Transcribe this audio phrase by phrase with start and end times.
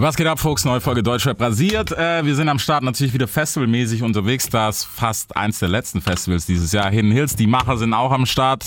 [0.00, 0.64] Was geht ab, Folks?
[0.64, 1.92] Neue Folge Deutschrap rasiert.
[1.92, 4.48] Äh, wir sind am Start natürlich wieder festivalmäßig unterwegs.
[4.48, 6.90] Das ist fast eins der letzten Festivals dieses Jahr.
[6.90, 8.64] Hidden Hills, die Macher sind auch am Start.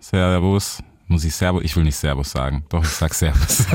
[0.00, 0.82] Servus.
[1.06, 1.62] Muss ich Servus?
[1.62, 2.64] Ich will nicht Servus sagen.
[2.70, 3.58] Doch, ich sag Servus.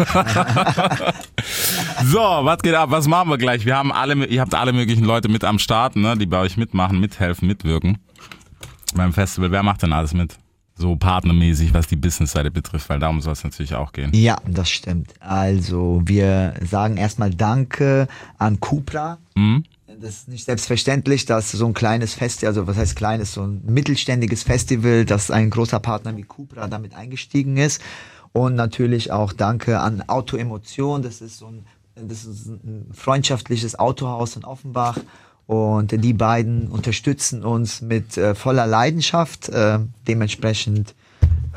[2.03, 2.91] so, was geht ab?
[2.91, 3.65] Was machen wir gleich?
[3.65, 6.57] Wir haben alle, ihr habt alle möglichen Leute mit am Start, ne, die bei euch
[6.57, 7.99] mitmachen, mithelfen, mitwirken.
[8.93, 9.51] Beim Festival.
[9.51, 10.37] Wer macht denn alles mit?
[10.79, 14.11] So partnermäßig, was die Business-Seite betrifft, weil darum soll es natürlich auch gehen.
[14.13, 15.13] Ja, das stimmt.
[15.19, 18.07] Also wir sagen erstmal Danke
[18.37, 19.17] an Cupra.
[19.35, 19.65] Mhm.
[19.99, 23.61] Das ist nicht selbstverständlich, dass so ein kleines Festival, also was heißt kleines, so ein
[23.65, 27.81] mittelständiges Festival, dass ein großer Partner wie Cupra damit eingestiegen ist.
[28.31, 31.01] Und natürlich auch Danke an Auto Emotion.
[31.01, 31.65] Das ist so ein,
[31.95, 34.97] das ist ein freundschaftliches Autohaus in Offenbach
[35.49, 39.49] und die beiden unterstützen uns mit äh, voller Leidenschaft.
[39.49, 40.93] Äh, dementsprechend,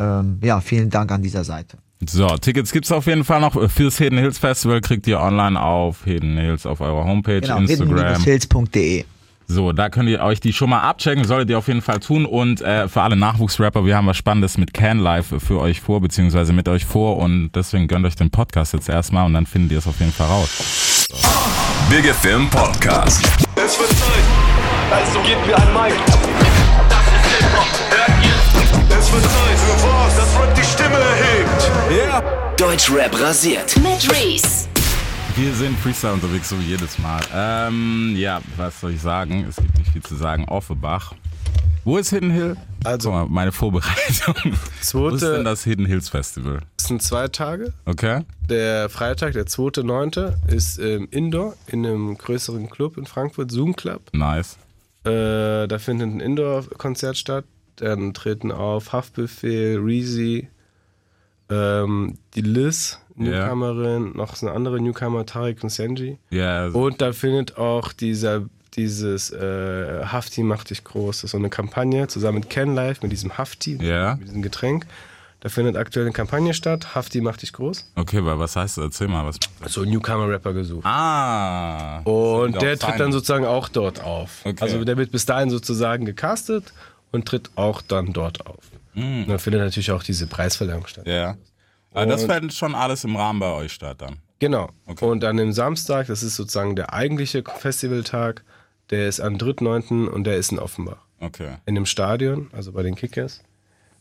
[0.01, 1.77] ähm, ja, vielen Dank an dieser Seite.
[2.09, 3.53] So, Tickets gibt's auf jeden Fall noch.
[3.71, 8.23] Fürs Hidden Hills Festival kriegt ihr online auf Hidden Hills auf eurer Homepage, genau, Instagram.
[8.23, 9.05] Hidden-hills.de.
[9.47, 12.25] So, da könnt ihr euch die schon mal abchecken, solltet ihr auf jeden Fall tun.
[12.25, 16.01] Und äh, für alle Nachwuchsrapper, wir haben was Spannendes mit Can Live für euch vor,
[16.01, 17.19] beziehungsweise mit euch vor.
[17.19, 20.13] Und deswegen gönnt euch den Podcast jetzt erstmal und dann findet ihr es auf jeden
[20.13, 21.09] Fall raus.
[21.11, 21.17] So.
[21.91, 23.52] Big FM Podcast.
[23.65, 24.25] Es wird Zeit.
[24.91, 25.95] Also gebt mir ein Mic.
[26.89, 27.69] Das ist Hip-Hop.
[27.91, 28.99] Hört ihr?
[28.99, 31.71] Es wird Zeit für was, das Rap die Stimme erhebt.
[31.89, 31.97] Ja.
[31.97, 32.55] Yeah.
[32.57, 33.77] Deutschrap rasiert.
[33.77, 34.67] Mit Reese.
[35.37, 37.21] Wir sind Freestyle unterwegs, so wie jedes Mal.
[37.33, 39.47] Ähm, ja, was soll ich sagen?
[39.49, 40.45] Es gibt nicht viel zu sagen.
[40.49, 41.13] Offenbach.
[41.85, 42.57] Wo ist Hidden Hill?
[42.85, 44.35] Also, mal, meine Vorbereitung.
[44.81, 46.61] Zweite, Wo ist denn das Hidden Hills Festival?
[46.79, 47.73] Es sind zwei Tage.
[47.85, 48.23] Okay.
[48.49, 54.03] Der Freitag, der 2.9., ist ähm, Indoor in einem größeren Club in Frankfurt, Zoom Club.
[54.13, 54.59] Nice.
[55.05, 57.45] Äh, da findet ein Indoor-Konzert statt.
[57.77, 60.49] Dann treten auf Haftbefehl, Reezy,
[61.51, 64.17] ähm, die Liz, Newcomerin, yeah.
[64.17, 66.19] noch eine andere Newcomer, Tarek und Senji.
[66.31, 66.69] Yeah.
[66.69, 71.19] Und da findet auch dieser dieses äh, Hafti macht dich groß.
[71.19, 74.17] Das ist so eine Kampagne zusammen mit Ken Life, mit diesem Hafti, yeah.
[74.17, 74.87] mit diesem Getränk.
[75.41, 76.95] Da findet aktuell eine Kampagne statt.
[76.95, 77.91] Hafti macht dich groß.
[77.97, 78.85] Okay, aber was heißt das?
[78.85, 79.41] Erzähl mal was.
[79.67, 80.87] So Newcomer-Rapper gesucht.
[80.87, 81.99] Ah.
[82.05, 84.43] Und der tritt dann sozusagen auch dort auf.
[84.45, 84.57] Okay.
[84.61, 86.73] Also der wird bis dahin sozusagen gecastet
[87.11, 88.71] und tritt auch dann dort auf.
[88.95, 89.23] Mhm.
[89.23, 91.09] Und dann findet natürlich auch diese Preisverleihung statt.
[91.09, 91.37] Ja.
[91.93, 94.19] Aber das findet schon alles im Rahmen bei euch statt dann.
[94.39, 94.71] Genau.
[94.87, 95.05] Okay.
[95.05, 98.45] Und dann im Samstag, das ist sozusagen der eigentliche Festivaltag,
[98.93, 100.07] der ist am 3.9.
[100.07, 100.99] und der ist in Offenbach.
[101.19, 101.57] Okay.
[101.67, 103.43] In dem Stadion, also bei den Kickers.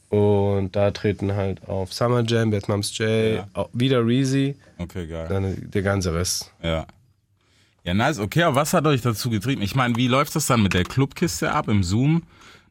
[0.09, 3.66] Und da treten halt auf Summer Jam, Bad Moms J, ja.
[3.72, 4.57] wieder Reezy.
[4.78, 5.28] Okay, geil.
[5.30, 6.51] Dann der ganze Rest.
[6.62, 6.85] Ja.
[7.84, 8.19] Ja, nice.
[8.19, 9.62] Okay, aber was hat euch dazu getrieben?
[9.62, 12.24] Ich meine, wie läuft das dann mit der Clubkiste ab im Zoom?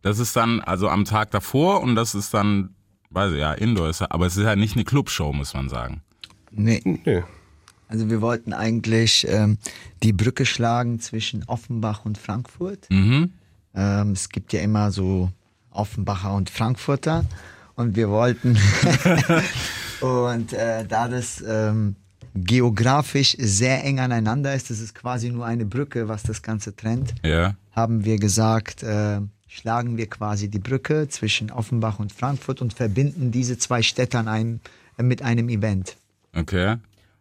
[0.03, 2.75] Das ist dann also am Tag davor und das ist dann,
[3.11, 6.03] weiß ich, ja, Indoor ist aber es ist halt nicht eine Clubshow, muss man sagen.
[6.51, 6.81] Nee.
[6.85, 7.23] nee.
[7.91, 9.59] Also wir wollten eigentlich ähm,
[10.05, 12.87] die Brücke schlagen zwischen Offenbach und Frankfurt.
[12.89, 13.33] Mhm.
[13.75, 15.33] Ähm, es gibt ja immer so
[15.73, 17.25] Offenbacher und Frankfurter
[17.75, 18.57] und wir wollten
[20.01, 21.97] und äh, da das ähm,
[22.37, 27.15] geografisch sehr eng aneinander ist, das ist quasi nur eine Brücke, was das Ganze trennt,
[27.25, 27.57] ja.
[27.73, 29.19] haben wir gesagt, äh,
[29.49, 34.29] schlagen wir quasi die Brücke zwischen Offenbach und Frankfurt und verbinden diese zwei Städte an
[34.29, 34.61] einem,
[34.97, 35.97] äh, mit einem Event.
[36.37, 36.77] Okay.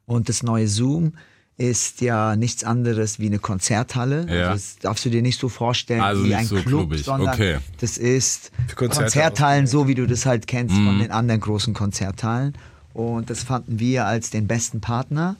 [0.09, 1.13] Und das neue Zoom
[1.57, 4.25] ist ja nichts anderes wie eine Konzerthalle.
[4.27, 4.53] Ja.
[4.53, 7.03] Das darfst du dir nicht so vorstellen also wie ein so Club, klubbig.
[7.03, 7.57] sondern okay.
[7.79, 10.85] das ist Konzerthallen, so wie du das halt kennst mhm.
[10.87, 12.55] von den anderen großen Konzerthallen.
[12.93, 15.35] Und das fanden wir als den besten Partner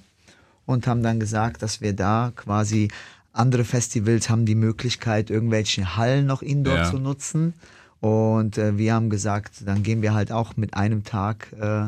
[0.68, 2.90] und haben dann gesagt, dass wir da quasi
[3.34, 6.92] andere Festivals haben die Möglichkeit, irgendwelche Hallen noch indoor ja.
[6.92, 7.56] zu nutzen.
[8.02, 11.88] Und äh, wir haben gesagt, dann gehen wir halt auch mit einem Tag äh,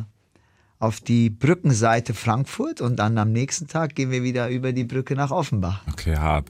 [0.81, 5.15] auf die Brückenseite Frankfurt und dann am nächsten Tag gehen wir wieder über die Brücke
[5.15, 5.83] nach Offenbach.
[5.91, 6.49] Okay, hart.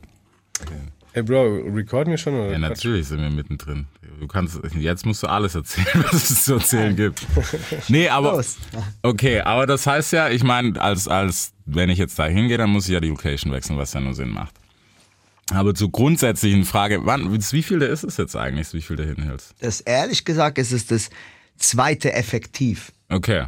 [0.61, 0.79] Okay.
[1.13, 2.35] Hey Bro, recorden wir schon?
[2.35, 3.87] Oder ja, natürlich sind wir mittendrin.
[4.21, 7.27] Du kannst, jetzt musst du alles erzählen, was es zu erzählen gibt.
[7.89, 8.55] Nee, aber, Los.
[9.01, 12.69] okay, aber das heißt ja, ich meine, als, als, wenn ich jetzt da hingehe, dann
[12.69, 14.55] muss ich ja die Location wechseln, was ja nur Sinn macht.
[15.53, 19.07] Aber zur grundsätzlichen Frage, wann, wie viel der ist es jetzt eigentlich, wie viel der
[19.07, 19.55] hinhältst?
[19.59, 21.09] Das ehrlich gesagt ist es das
[21.57, 22.93] zweite effektiv.
[23.09, 23.47] Okay.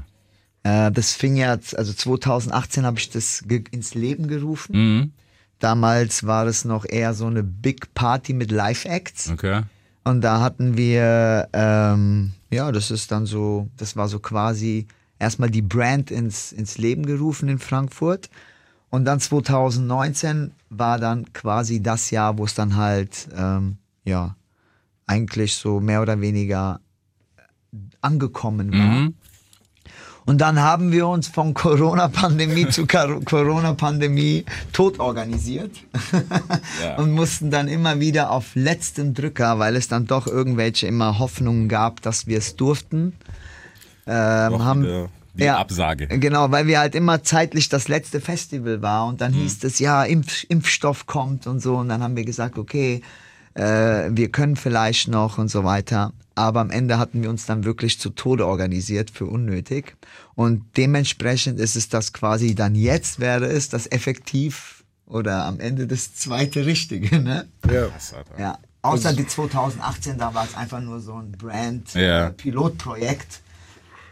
[0.63, 4.75] Äh, das fing ja, also 2018 habe ich das ins Leben gerufen.
[4.75, 5.11] Mhm.
[5.59, 9.29] Damals war es noch eher so eine Big Party mit Live-Acts.
[9.31, 9.61] Okay.
[10.03, 14.87] Und da hatten wir, ähm, ja, das ist dann so, das war so quasi
[15.19, 18.29] erstmal die Brand ins, ins Leben gerufen in Frankfurt.
[18.89, 24.35] Und dann 2019 war dann quasi das Jahr, wo es dann halt, ähm, ja,
[25.07, 26.79] eigentlich so mehr oder weniger
[28.01, 28.79] angekommen war.
[28.79, 29.15] Mhm.
[30.25, 32.85] Und dann haben wir uns von Corona-Pandemie zu
[33.25, 35.71] Corona-Pandemie tot organisiert
[36.83, 36.95] ja.
[36.95, 41.67] und mussten dann immer wieder auf letzten Drücker, weil es dann doch irgendwelche immer Hoffnungen
[41.67, 43.13] gab, dass wir es durften,
[44.07, 46.07] ähm, haben die ja, Absage.
[46.07, 49.37] Genau, weil wir halt immer zeitlich das letzte Festival war und dann mhm.
[49.37, 53.01] hieß es, ja, Impf Impfstoff kommt und so und dann haben wir gesagt, okay,
[53.55, 56.13] äh, wir können vielleicht noch und so weiter.
[56.35, 59.95] Aber am Ende hatten wir uns dann wirklich zu Tode organisiert für unnötig.
[60.35, 65.85] Und dementsprechend ist es das quasi dann jetzt wäre es das effektiv oder am Ende
[65.85, 67.47] das zweite Richtige, ne?
[67.71, 67.89] Ja.
[68.37, 68.57] ja.
[68.81, 73.31] Außer die 2018, da war es einfach nur so ein Brand-Pilotprojekt.
[73.31, 73.39] Ja.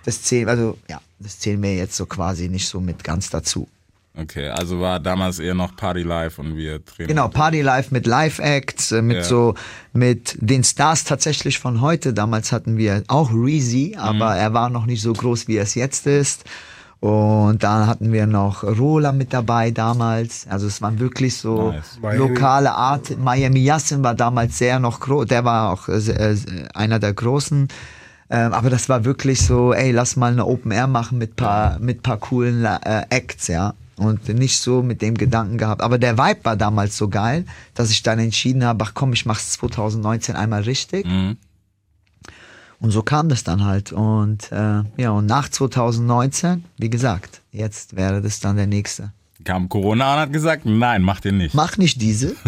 [0.06, 3.68] Das zählen, also ja, das zählen wir jetzt so quasi nicht so mit ganz dazu.
[4.18, 7.16] Okay, also war damals eher noch Party Live und wir trainieren.
[7.16, 9.24] Genau, Party Live mit Live-Acts, äh, mit ja.
[9.24, 9.56] so,
[9.94, 12.14] mit den Stars tatsächlich von heute.
[12.14, 14.40] Damals hatten wir auch Reezy, aber mhm.
[14.40, 16.44] er war noch nicht so groß, wie er es jetzt ist.
[17.00, 20.46] Und dann hatten wir noch Rola mit dabei damals.
[20.48, 22.18] Also es waren wirklich so nice.
[22.18, 23.18] lokale Art.
[23.18, 25.26] Miami Yassin war damals sehr noch groß.
[25.26, 26.36] Der war auch äh,
[26.76, 27.70] einer der großen.
[28.30, 31.80] Ähm, aber das war wirklich so, ey, lass mal eine Open Air machen mit paar,
[31.80, 33.74] mit paar coolen äh, Acts, ja.
[34.02, 35.82] Und nicht so mit dem Gedanken gehabt.
[35.82, 37.46] Aber der Vibe war damals so geil,
[37.76, 41.06] dass ich dann entschieden habe, ach komm, ich mach's 2019 einmal richtig.
[41.06, 41.38] Mhm.
[42.80, 43.94] Und so kam das dann halt.
[43.94, 49.12] Und äh, ja, und nach 2019, wie gesagt, jetzt wäre das dann der nächste.
[49.44, 51.54] Kam Corona und hat gesagt, nein, mach den nicht.
[51.54, 52.36] Mach nicht diese.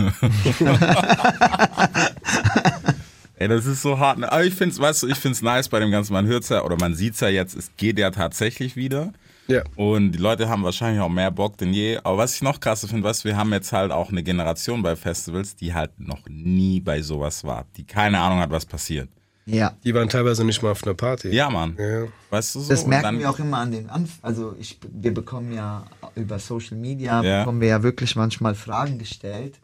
[3.36, 4.24] Ey, das ist so hart.
[4.24, 6.14] Aber ich finde es, weißt du, ich finde es nice bei dem Ganzen.
[6.14, 9.14] Man hört es ja oder man sieht es ja jetzt, es geht ja tatsächlich wieder.
[9.48, 9.64] Ja.
[9.76, 11.98] Und die Leute haben wahrscheinlich auch mehr Bock denn je.
[12.04, 14.96] Aber was ich noch krasser finde, du, wir haben jetzt halt auch eine Generation bei
[14.96, 17.66] Festivals, die halt noch nie bei sowas war.
[17.76, 19.10] Die keine Ahnung hat, was passiert.
[19.46, 19.74] Ja.
[19.84, 21.30] Die waren teilweise nicht mal auf einer Party.
[21.30, 21.76] Ja, Mann.
[21.78, 22.06] Ja.
[22.30, 22.70] Weißt du so?
[22.70, 25.86] Das merken wir auch immer an den Anf Also ich, wir bekommen ja
[26.16, 27.40] über Social Media, ja.
[27.40, 29.60] bekommen wir ja wirklich manchmal Fragen gestellt.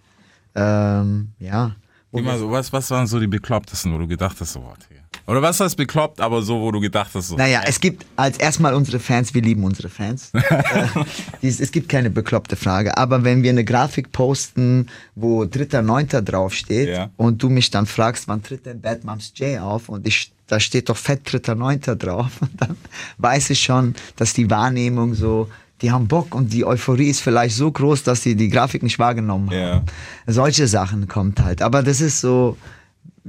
[0.55, 1.75] Ähm, ja.
[2.11, 4.87] Immer so, was, was waren so die beklopptesten, wo du gedacht hast, so, warte.
[5.29, 7.35] Oder was heißt bekloppt, aber so, wo du gedacht hast, so.
[7.35, 10.31] Naja, es gibt als erstmal unsere Fans, wir lieben unsere Fans.
[10.33, 16.21] äh, es gibt keine bekloppte Frage, aber wenn wir eine Grafik posten, wo 3.9.
[16.21, 17.09] draufsteht ja.
[17.15, 20.59] und du mich dann fragst, wann tritt denn Bad Moms J auf und ich, da
[20.59, 21.93] steht doch fett 3.9.
[21.95, 22.75] drauf, dann
[23.19, 25.47] weiß ich schon, dass die Wahrnehmung so,
[25.83, 28.97] die haben Bock und die Euphorie ist vielleicht so groß, dass sie die Grafik nicht
[28.97, 29.57] wahrgenommen haben.
[29.57, 29.83] Ja.
[30.25, 31.61] Solche Sachen kommt halt.
[31.61, 32.57] Aber das ist so,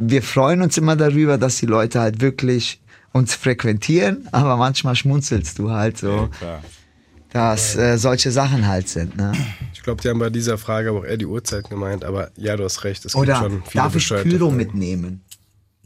[0.00, 2.80] wir freuen uns immer darüber, dass die Leute halt wirklich
[3.12, 6.30] uns frequentieren, aber manchmal schmunzelst du halt so.
[6.40, 6.60] Ja,
[7.32, 9.16] dass äh, solche Sachen halt sind.
[9.16, 9.32] Ne?
[9.72, 12.56] Ich glaube, die haben bei dieser Frage aber auch eher die Uhrzeit gemeint, aber ja,
[12.56, 13.04] du hast recht.
[13.04, 15.22] Es Oder gibt schon viele darf ich Pyro mitnehmen?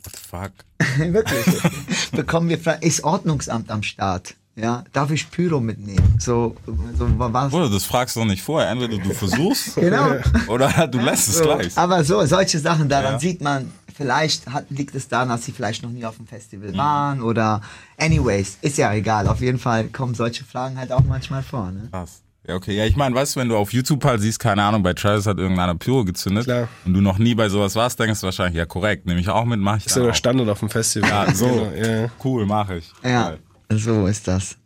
[0.03, 0.53] What the fuck?
[1.13, 1.45] Wirklich.
[2.13, 4.37] Bekommen wir ist Ordnungsamt am Start?
[4.57, 6.17] Ja, darf ich Pyro mitnehmen?
[6.21, 6.55] So,
[6.97, 7.51] so was?
[7.51, 8.71] Bruder, das fragst du doch nicht vorher.
[8.71, 10.15] Entweder du versuchst genau.
[10.47, 11.77] oder du lässt es so, gleich.
[11.77, 13.19] Aber so, solche Sachen, daran ja.
[13.19, 16.73] sieht man, vielleicht hat, liegt es daran, dass sie vielleicht noch nie auf dem Festival
[16.73, 16.77] mhm.
[16.77, 17.61] waren oder
[17.97, 19.29] anyways, ist ja egal.
[19.29, 21.71] Auf jeden Fall kommen solche Fragen halt auch manchmal vor.
[21.71, 21.89] Ne?
[21.91, 22.23] Krass.
[22.47, 22.77] Ja, okay.
[22.77, 25.27] Ja, ich meine, weißt du, wenn du auf YouTube halt siehst, keine Ahnung, bei Travis
[25.27, 26.69] hat irgendeiner Pyro gezündet Klar.
[26.85, 29.45] und du noch nie bei sowas warst, denkst du wahrscheinlich, ja, korrekt, nehme ich auch
[29.47, 31.09] mit, mach ich Das ist ja der Standard auf dem Festival.
[31.09, 32.11] Ja, so, genau, ja.
[32.23, 32.93] cool, mache ich.
[33.03, 33.39] Ja, Geil.
[33.71, 34.59] so ist das.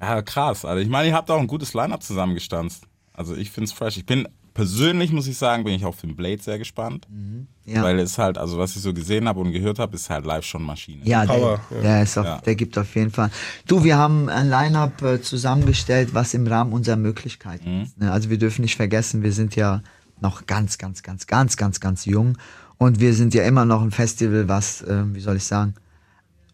[0.00, 0.64] Ja, krass.
[0.64, 2.84] Also ich meine, ihr habt auch ein gutes Line-Up zusammengestanzt.
[3.12, 3.98] Also ich finde es fresh.
[3.98, 7.06] Ich bin persönlich, muss ich sagen, bin ich auf den Blade sehr gespannt.
[7.10, 7.46] Mhm.
[7.64, 7.82] Ja.
[7.82, 10.44] Weil es halt, also was ich so gesehen habe und gehört habe, ist halt live
[10.44, 11.02] schon Maschine.
[11.04, 11.60] Ja, der, ja.
[11.82, 12.40] Der, ist auf, ja.
[12.40, 13.30] der gibt auf jeden Fall.
[13.66, 17.82] Du, wir haben ein Line-Up äh, zusammengestellt, was im Rahmen unserer Möglichkeiten mhm.
[17.82, 17.98] ist.
[17.98, 18.10] Ne?
[18.10, 19.82] Also wir dürfen nicht vergessen, wir sind ja
[20.20, 22.36] noch ganz, ganz, ganz, ganz, ganz, ganz jung.
[22.76, 25.74] Und wir sind ja immer noch ein Festival, was, äh, wie soll ich sagen,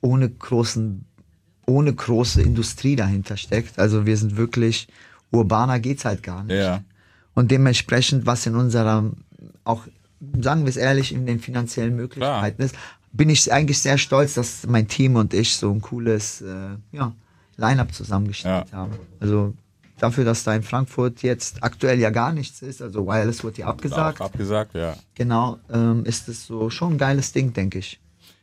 [0.00, 1.04] ohne großen
[1.66, 3.78] ohne große Industrie dahinter steckt.
[3.78, 4.88] Also wir sind wirklich,
[5.30, 6.56] urbaner geht's halt gar nicht.
[6.56, 6.82] Ja.
[7.36, 9.12] Und dementsprechend, was in unserer,
[9.62, 9.82] auch
[10.40, 12.66] sagen wir es ehrlich, in den finanziellen Möglichkeiten Klar.
[12.66, 12.74] ist,
[13.12, 17.12] bin ich eigentlich sehr stolz, dass mein Team und ich so ein cooles äh, ja,
[17.56, 18.78] Line-up zusammengestellt ja.
[18.78, 18.92] haben.
[19.20, 19.52] Also
[19.98, 23.66] dafür, dass da in Frankfurt jetzt aktuell ja gar nichts ist, also Wireless wird ja
[23.66, 24.20] abgesagt.
[24.22, 24.96] Auch abgesagt, ja.
[25.14, 28.00] Genau, ähm, ist es so schon ein geiles Ding, denke ich.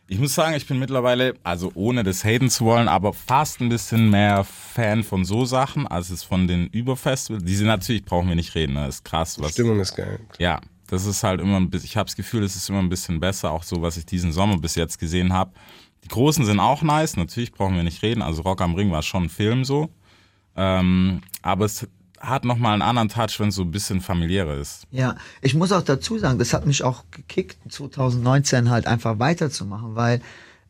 [0.07, 3.69] Ich muss sagen, ich bin mittlerweile, also ohne das haten zu wollen, aber fast ein
[3.69, 7.43] bisschen mehr Fan von so Sachen, als es von den Überfestivals.
[7.43, 8.89] Die sind natürlich, brauchen wir nicht reden, das ne?
[8.89, 9.39] ist krass.
[9.39, 10.19] Was, Die Stimmung ist geil.
[10.39, 12.89] Ja, das ist halt immer ein bisschen, ich habe das Gefühl, es ist immer ein
[12.89, 15.53] bisschen besser, auch so, was ich diesen Sommer bis jetzt gesehen habe.
[16.03, 19.01] Die Großen sind auch nice, natürlich brauchen wir nicht reden, also Rock am Ring war
[19.01, 19.89] schon ein Film so.
[20.55, 21.88] Ähm, aber es
[22.24, 24.88] hat nochmal einen anderen Touch, wenn es so ein bisschen familiärer ist.
[24.92, 29.96] Ja, ich muss auch dazu sagen, das hat mich auch gekickt, 2019 halt einfach weiterzumachen,
[29.96, 30.22] weil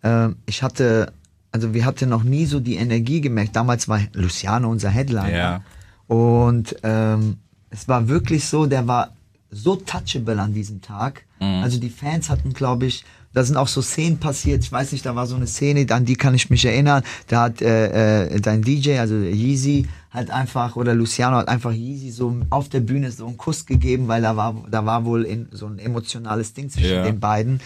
[0.02, 1.14] äh, ich hatte
[1.54, 3.56] also wir hatten noch nie so die Energie gemerkt.
[3.56, 5.32] Damals war Luciano unser Headliner.
[5.32, 5.62] Ja.
[6.08, 7.38] Und ähm,
[7.70, 9.14] es war wirklich so, der war
[9.52, 11.26] so touchable an diesem Tag.
[11.40, 11.64] Mhm.
[11.64, 14.64] Also die Fans hatten, glaube ich, da sind auch so Szenen passiert.
[14.64, 17.04] Ich weiß nicht, da war so eine Szene, an die kann ich mich erinnern.
[17.28, 22.12] Da hat äh, äh, dein DJ, also Yeezy, halt einfach, oder Luciano hat einfach Yeezy
[22.12, 25.48] so auf der Bühne so einen Kuss gegeben, weil da war, da war wohl in,
[25.51, 27.03] so ein emotionales Ding zwischen Ja.
[27.03, 27.60] den beiden.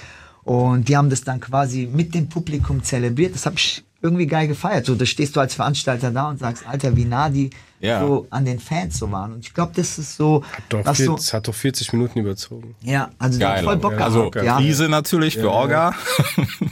[0.44, 3.36] Und die haben das dann quasi mit dem Publikum zelebriert.
[3.36, 4.86] Das habe ich irgendwie geil gefeiert.
[4.86, 7.50] So, da stehst du als Veranstalter da und sagst, Alter, wie nah die
[7.80, 8.00] Ja.
[8.00, 9.34] so an den Fans so waren.
[9.34, 12.76] Und ich glaube, das ist so, Doch, was so, 40, hat doch 40 Minuten überzogen.
[12.82, 13.64] ja, also Geil.
[13.64, 14.10] voll Bock aber.
[14.10, 14.38] gehabt.
[14.38, 14.58] also ja.
[14.58, 15.94] Krise natürlich für Orga.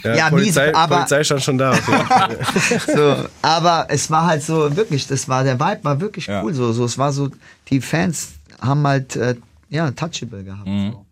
[0.04, 1.74] Ja, Polizei, mies, aber- Polizei stand schon da.
[2.96, 6.44] so, aber es war halt so wirklich, das war der Vibe war wirklich Ja.
[6.44, 7.30] cool so, so es war so
[7.70, 8.30] die Fans
[8.62, 9.36] haben halt äh,
[9.70, 10.68] ja touchable gehabt.
[10.68, 10.92] Mhm.
[10.94, 11.05] So.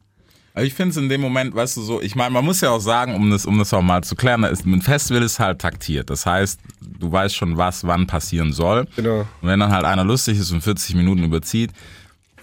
[0.53, 2.69] Aber ich finde es in dem Moment, weißt du, so, ich meine, man muss ja
[2.69, 5.59] auch sagen, um das, um das auch mal zu klären, ist, ein Festival ist halt
[5.59, 6.11] taktiert.
[6.11, 8.87] Das heißt, du weißt schon, was wann passieren soll.
[8.95, 9.21] Genau.
[9.21, 11.71] Und wenn dann halt einer lustig ist und 40 Minuten überzieht,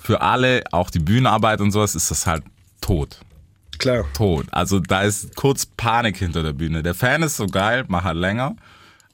[0.00, 2.42] für alle, auch die Bühnenarbeit und sowas, ist das halt
[2.80, 3.20] tot.
[3.78, 4.04] Klar.
[4.12, 4.46] Tot.
[4.50, 6.82] Also da ist kurz Panik hinter der Bühne.
[6.82, 8.56] Der Fan ist so geil, mach halt länger.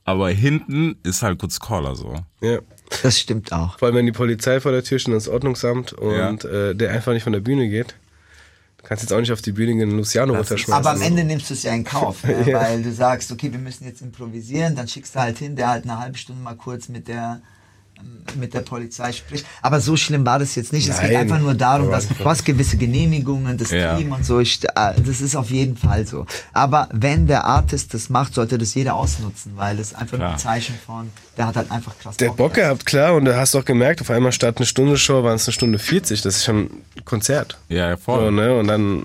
[0.05, 2.15] Aber hinten ist halt kurz Caller so.
[2.41, 2.61] Ja.
[3.03, 3.79] Das stimmt auch.
[3.79, 6.93] Vor allem, wenn die Polizei vor der Tür steht und das Ordnungsamt und äh, der
[6.93, 7.97] einfach nicht von der Bühne geht.
[8.87, 10.73] Du kannst jetzt auch nicht auf die Bühne gehen und Luciano runterschmeißen.
[10.73, 12.47] Aber am Ende nimmst du es ja in Kauf, ne?
[12.53, 15.83] weil du sagst, okay, wir müssen jetzt improvisieren, dann schickst du halt hin, der halt
[15.83, 17.41] eine halbe Stunde mal kurz mit der
[18.39, 19.47] mit der Polizei spricht.
[19.63, 20.89] Aber so schlimm war das jetzt nicht.
[20.89, 21.23] Es geht Nein.
[21.23, 23.97] einfach nur darum, dass du hast gewisse Genehmigungen, das Ja.
[23.97, 24.41] Team und so.
[24.41, 26.27] Ich, äh, das ist auf jeden Fall so.
[26.53, 30.37] Aber wenn der Artist das macht, sollte das jeder ausnutzen, weil das einfach nur ein
[30.37, 30.55] Klar.
[30.55, 33.15] Zeichen von, der hat halt einfach krass Der Bock gehabt, klar.
[33.15, 35.79] Und du hast auch gemerkt, auf einmal statt eine Stunde Show waren es eine Stunde
[35.79, 36.21] 40.
[36.23, 36.59] Das ist schon
[36.97, 37.57] ein Konzert.
[37.69, 38.25] Ja, ja, voll.
[38.27, 38.55] So, ne?
[38.59, 39.03] Und dann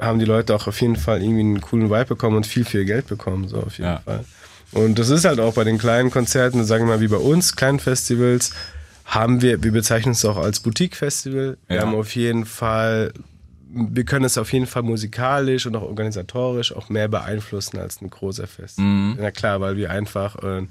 [0.00, 2.84] haben die Leute auch auf jeden Fall irgendwie einen coolen Vibe bekommen und viel, viel
[2.84, 3.48] Geld bekommen.
[3.48, 4.00] So auf jeden Ja.
[4.04, 4.24] Fall.
[4.72, 7.56] Und das ist halt auch bei den kleinen Konzerten, sagen wir mal wie bei uns,
[7.56, 8.50] kleinen Festivals,
[9.04, 11.56] haben wir, wir bezeichnen es auch als Boutique-Festival.
[11.68, 11.82] Wir Ja.
[11.82, 13.12] haben auf jeden Fall,
[13.70, 18.10] wir können es auf jeden Fall musikalisch und auch organisatorisch auch mehr beeinflussen als ein
[18.10, 19.14] großer Festival.
[19.18, 20.62] Na klar, weil wir einfach äh,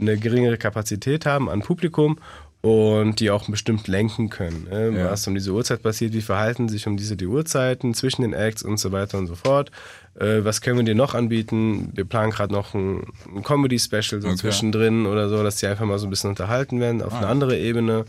[0.00, 2.18] eine geringere Kapazität haben an Publikum
[2.66, 4.66] und die auch bestimmt lenken können.
[4.70, 4.98] Ne?
[4.98, 5.10] Ja.
[5.10, 8.62] Was um diese Uhrzeit passiert, wie verhalten sich um diese die Uhrzeiten zwischen den Acts
[8.62, 9.70] und so weiter und so fort.
[10.18, 11.90] Äh, was können wir dir noch anbieten?
[11.94, 13.04] Wir planen gerade noch ein,
[13.34, 14.36] ein Comedy-Special so Okay.
[14.36, 17.56] zwischendrin oder so, dass die einfach mal so ein bisschen unterhalten werden auf eine andere
[17.58, 18.04] Ebene.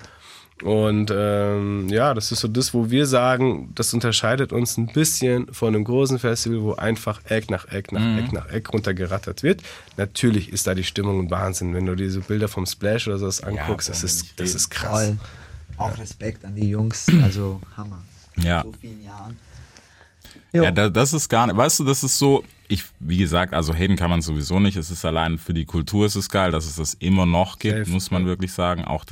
[0.63, 5.53] Und ähm, ja, das ist so das, wo wir sagen, das unterscheidet uns ein bisschen
[5.53, 9.61] von einem großen Festival, wo einfach Eck nach Eck nach Eck nach Eck runtergerattert wird.
[9.97, 13.43] Natürlich ist da die Stimmung ein Wahnsinn, wenn du diese Bilder vom Splash oder sowas
[13.43, 15.05] anguckst, das, brauchen wir ist, das ist krass.
[15.05, 15.17] Voll.
[15.77, 18.01] Auch Respekt an die Jungs, also Hammer.
[18.37, 18.63] Ja.
[18.63, 19.37] So vielen Jahren.
[20.53, 23.73] Ja, da, das ist gar nicht, weißt du, das ist so, ich, wie gesagt, also
[23.73, 24.75] haten kann man sowieso nicht.
[24.75, 27.77] Es ist allein für die Kultur ist es geil, dass es das immer noch gibt,
[27.77, 28.27] Safe, muss man ja.
[28.29, 28.85] wirklich sagen.
[28.85, 29.05] Auch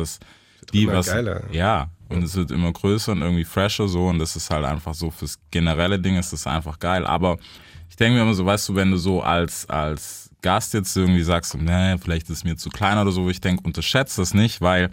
[0.74, 1.44] die was, geiler.
[1.52, 4.94] ja, und es wird immer größer und irgendwie fresher so und das ist halt einfach
[4.94, 7.06] so fürs generelle Ding ist das einfach geil.
[7.06, 7.38] Aber
[7.90, 11.24] ich denke mir immer so, weißt du, wenn du so als, als Gast jetzt irgendwie
[11.24, 14.62] sagst, nee, vielleicht ist es mir zu klein oder so, ich denke, unterschätzt das nicht,
[14.62, 14.92] weil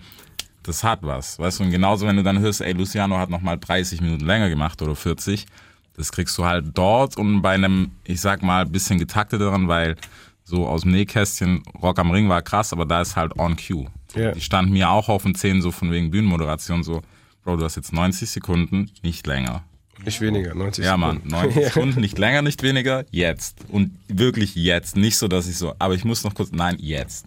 [0.63, 3.59] das hat was, weißt du, und genauso wenn du dann hörst, ey, Luciano hat nochmal
[3.59, 5.47] 30 Minuten länger gemacht oder 40,
[5.95, 9.97] das kriegst du halt dort und bei einem, ich sag mal, bisschen getakteteren, weil
[10.45, 13.87] so aus dem Nähkästchen, Rock am Ring war krass, aber da ist halt on cue.
[14.15, 14.33] Ja.
[14.33, 17.03] Die standen mir auch auf den Zähnen so von wegen Bühnenmoderation so,
[17.45, 19.65] Bro, du hast jetzt 90 Sekunden, nicht länger.
[20.05, 21.31] Nicht weniger, 90 Ja, Mann, Sekunden.
[21.31, 23.59] 90 Sekunden, nicht länger, nicht weniger, jetzt.
[23.69, 24.97] Und wirklich jetzt.
[24.97, 27.27] Nicht so, dass ich so, aber ich muss noch kurz, nein, jetzt.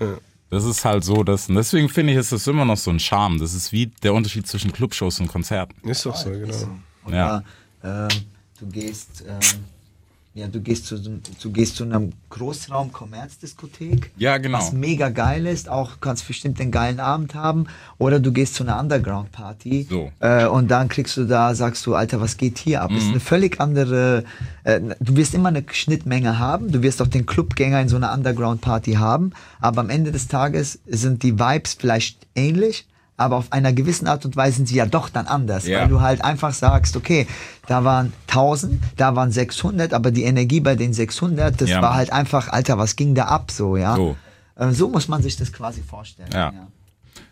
[0.00, 0.16] Ja.
[0.50, 3.00] Das ist halt so, dass, und deswegen finde ich, ist das immer noch so ein
[3.00, 3.38] Charme.
[3.40, 5.74] Das ist wie der Unterschied zwischen Clubshows und Konzerten.
[5.88, 6.78] Ist doch so, genau.
[7.06, 7.16] Oder
[7.82, 8.06] Ja.
[8.08, 8.08] ähm,
[8.60, 9.40] du gehst, ähm,
[10.36, 14.10] ja, du gehst zu, du gehst zu einem Großraum-Kommerzdiskothek.
[14.16, 14.58] Ja, genau.
[14.58, 17.66] Was mega geil ist, auch kannst bestimmt einen geilen Abend haben.
[17.98, 19.86] Oder du gehst zu einer Underground-Party.
[19.88, 20.10] So.
[20.18, 22.90] Äh, und dann kriegst du da, sagst du, Alter, was geht hier ab?
[22.90, 22.96] Mhm.
[22.96, 24.24] Ist eine völlig andere,
[24.64, 26.72] äh, du wirst immer eine Schnittmenge haben.
[26.72, 29.30] Du wirst auch den Clubgänger in so einer Underground-Party haben.
[29.60, 32.88] Aber am Ende des Tages sind die Vibes vielleicht ähnlich.
[33.16, 35.80] Aber auf einer gewissen Art und Weise sind sie ja doch dann anders, Ja.
[35.82, 37.26] weil du halt einfach sagst, okay,
[37.68, 41.94] da waren 1000, da waren 600, aber die Energie bei den 600, das Ja, war
[41.94, 43.94] halt einfach, Alter, was ging da ab so, ja?
[43.94, 44.16] So.
[44.56, 46.28] Äh, so muss man sich das quasi vorstellen.
[46.32, 46.52] Ja.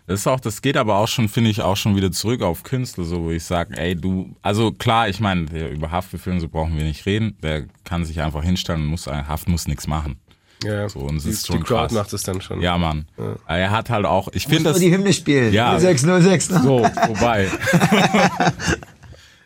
[0.07, 2.65] Das ist auch, das geht aber auch schon, finde ich, auch schon wieder zurück auf
[2.65, 6.77] Künstler, so wo ich sage, ey, du, also klar, ich meine, über Haftbefehl so brauchen
[6.77, 7.37] wir nicht reden.
[7.43, 10.17] Der kann sich einfach hinstellen und muss, Haft muss nichts machen.
[10.64, 11.92] Ja, So, und es die, ist schon die Crowd krass.
[11.92, 12.61] macht es dann schon.
[12.61, 13.07] Ja, Mann.
[13.47, 14.81] Er hat halt auch, ich finde nur das.
[14.81, 15.52] die Hymne spielen.
[15.52, 15.78] Ja.
[15.78, 16.50] 0606.
[16.50, 16.61] Ne?
[16.62, 17.49] So, vorbei.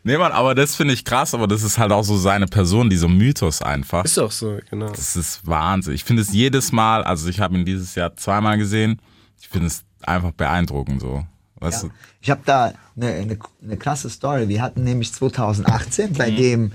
[0.08, 2.88] Nee, Mann, aber das finde ich krass, aber das ist halt auch so seine Person,
[2.88, 4.04] dieser Mythos einfach.
[4.04, 4.90] Ist doch so, genau.
[4.90, 5.94] Das ist Wahnsinn.
[5.94, 9.00] Ich finde es jedes Mal, also ich habe ihn dieses Jahr zweimal gesehen,
[9.40, 11.26] ich finde es einfach beeindruckend so.
[11.56, 11.88] Weißt Ja.
[11.88, 11.94] du?
[12.20, 14.48] Ich habe da eine, eine, eine krasse Story.
[14.48, 16.36] Wir hatten nämlich 2018 bei Mhm.
[16.36, 16.72] dem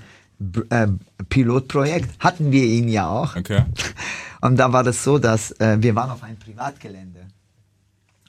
[0.69, 0.87] äh,
[1.29, 3.37] Pilotprojekt, hatten wir ihn ja auch.
[3.37, 3.63] Okay.
[4.41, 7.27] Und da war das so, dass äh, wir waren auf einem Privatgelände.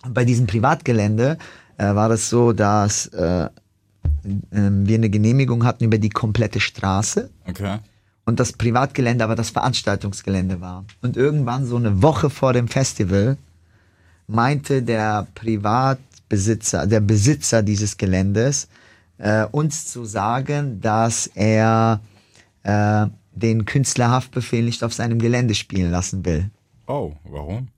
[0.04, 1.38] Und bei diesem Privatgelände
[1.78, 3.49] äh, war das so, dass äh,
[4.52, 7.78] ähm, wir eine Genehmigung hatten über die komplette Straße Okay.
[8.25, 10.85] und das Privatgelände aber das Veranstaltungsgelände war.
[11.00, 13.37] Und irgendwann so eine Woche vor dem Festival
[14.26, 18.69] meinte der Privatbesitzer, der Besitzer dieses Geländes,
[19.19, 22.00] äh, uns zu sagen, dass er
[22.64, 26.51] äh, den Künstler Haftbefehl nicht auf seinem Gelände spielen lassen will.
[26.87, 27.69] Oh, warum?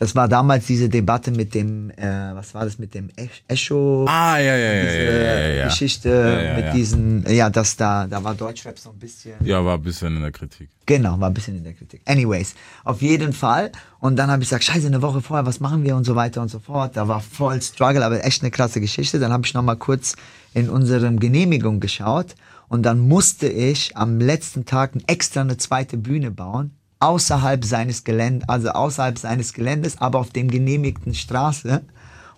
[0.00, 3.10] Das war damals diese Debatte mit dem, äh, was war das mit dem
[3.48, 4.06] Echo?
[4.08, 5.64] Ah, ja, ja, ja, ja, ja, ja.
[5.66, 9.34] Geschichte Ja, ja, mit diesen, ja, dass da, da war Deutschrap so ein bisschen.
[9.44, 10.70] Ja, war ein bisschen in der Kritik.
[10.86, 12.00] Genau, war ein bisschen in der Kritik.
[12.06, 13.72] Anyways, auf jeden Fall.
[13.98, 16.40] Und dann habe ich gesagt, scheiße, eine Woche vorher, was machen wir und so weiter
[16.40, 16.96] und so fort.
[16.96, 19.18] Da war voll Struggle, aber echt eine krasse Geschichte.
[19.18, 20.16] Dann habe ich noch mal kurz
[20.54, 22.36] in unserem Genehmigung geschaut
[22.70, 28.48] und dann musste ich am letzten Tag extra eine zweite Bühne bauen, außerhalb seines Geländes,
[28.48, 31.82] also außerhalb seines Geländes, aber auf dem genehmigten Straße.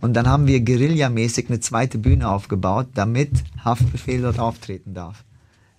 [0.01, 3.31] Und dann haben wir guerillamäßig eine zweite Bühne aufgebaut, damit
[3.65, 5.23] Haftbefehl dort auftreten darf.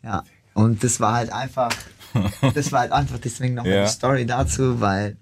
[0.04, 0.24] Ja.
[0.54, 1.72] Und das war halt einfach,
[2.54, 3.80] das war halt einfach deswegen noch Ja.
[3.80, 5.18] eine Story dazu, weil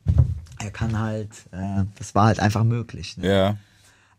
[0.60, 3.18] er kann halt, äh, das war halt einfach möglich.
[3.18, 3.28] Ne?
[3.28, 3.56] Ja.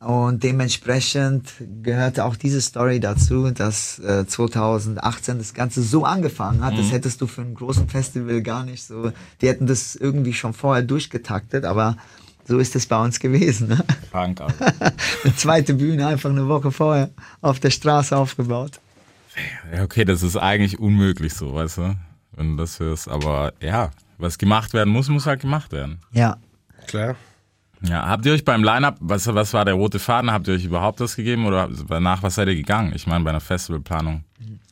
[0.05, 6.77] Und dementsprechend gehörte auch diese Story dazu, dass äh, 2018 das Ganze so angefangen hat.
[6.77, 9.13] Das hättest du für einen großen Festival gar nicht so.
[9.41, 11.97] Die hätten das irgendwie schon vorher durchgetaktet, aber
[12.45, 13.69] so ist es bei uns gewesen.
[13.69, 13.85] Ne?
[14.11, 14.49] Alter.
[15.25, 18.81] Eine zweite Bühne einfach eine Woche vorher auf der Straße aufgebaut.
[19.73, 21.97] Ja, okay, das ist eigentlich unmöglich so, weißt du?
[22.33, 23.09] Wenn du das hörst.
[23.09, 26.01] Aber ja, was gemacht werden muss, muss halt gemacht werden.
[26.11, 26.39] Ja.
[26.89, 27.15] Klar.
[27.89, 30.65] Ja, habt ihr euch beim Line-Up, was, was war der rote Faden, habt ihr euch
[30.65, 31.69] überhaupt das gegeben oder
[32.01, 32.93] nach was seid ihr gegangen?
[32.95, 34.25] Ich meine, bei einer Festivalplanung.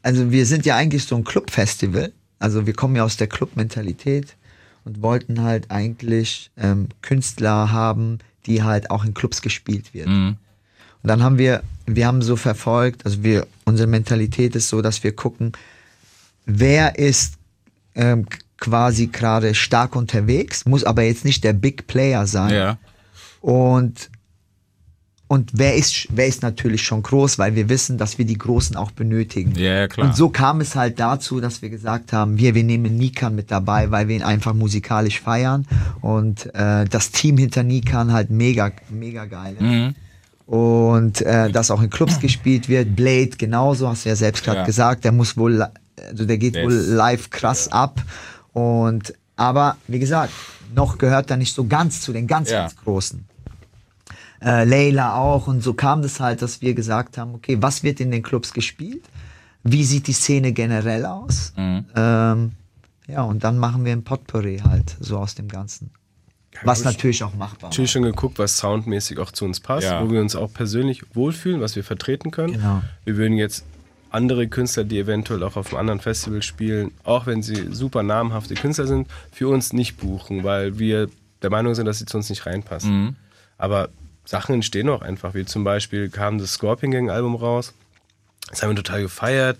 [0.02, 2.12] Also wir sind ja eigentlich so ein Clubfestival.
[2.38, 4.36] Also wir kommen ja aus der Clubmentalität
[4.84, 10.38] und wollten halt eigentlich ähm, Künstler haben, die halt auch in Clubs gespielt werden.
[11.02, 15.02] Und dann haben wir, wir haben so verfolgt, also wir, unsere Mentalität ist so, dass
[15.02, 15.52] wir gucken,
[16.46, 17.34] wer ist
[17.94, 18.26] ähm,
[18.58, 22.54] quasi gerade stark unterwegs, muss aber jetzt nicht der Big Player sein.
[22.54, 22.78] Ja.
[23.40, 24.10] Und,
[25.28, 28.76] und wer ist, wer ist natürlich schon groß, weil wir wissen, dass wir die Großen
[28.76, 29.52] auch benötigen.
[29.54, 30.08] Ja, ja, klar.
[30.08, 33.50] Und so kam es halt dazu, dass wir gesagt haben, wir, wir nehmen Nikan mit
[33.50, 35.66] dabei, weil wir ihn einfach musikalisch feiern.
[36.00, 39.62] Und äh, das Team hinter Nikan halt mega, mega geil ist.
[39.62, 39.94] Mhm.
[40.46, 42.96] Und äh, dass auch in Clubs gespielt wird.
[42.96, 44.66] Blade genauso, hast du ja selbst gerade Ja.
[44.66, 45.64] gesagt, der muss wohl,
[46.08, 48.02] also der geht Der wohl live krass ab.
[48.52, 50.32] Und aber wie gesagt,
[50.74, 52.62] noch gehört er nicht so ganz zu den ganz, Ja.
[52.62, 53.24] ganz Großen.
[54.42, 58.00] Äh, Leila auch und so kam das halt, dass wir gesagt haben, okay, was wird
[58.00, 59.02] in den Clubs gespielt?
[59.62, 61.52] Wie sieht die Szene generell aus?
[61.56, 61.84] Mhm.
[61.94, 62.52] Ähm,
[63.06, 65.90] ja, und dann machen wir ein Potpourri halt so aus dem Ganzen.
[66.62, 67.68] Was natürlich auch machbar war.
[67.70, 70.02] Natürlich schon geguckt, was soundmäßig auch zu uns passt, Ja.
[70.04, 72.54] wo wir uns auch persönlich wohlfühlen, was wir vertreten können.
[72.54, 72.82] Genau.
[73.04, 73.64] Wir würden jetzt
[74.10, 78.54] andere Künstler, die eventuell auch auf einem anderen Festival spielen, auch wenn sie super namhafte
[78.54, 81.08] Künstler sind, für uns nicht buchen, weil wir
[81.42, 83.16] der Meinung sind, dass sie zu uns nicht reinpassen.
[83.56, 83.88] Aber
[84.30, 87.74] Sachen entstehen auch einfach, wie zum Beispiel kam das Scorpion Gang Album raus.
[88.48, 89.58] Das haben wir total gefeiert.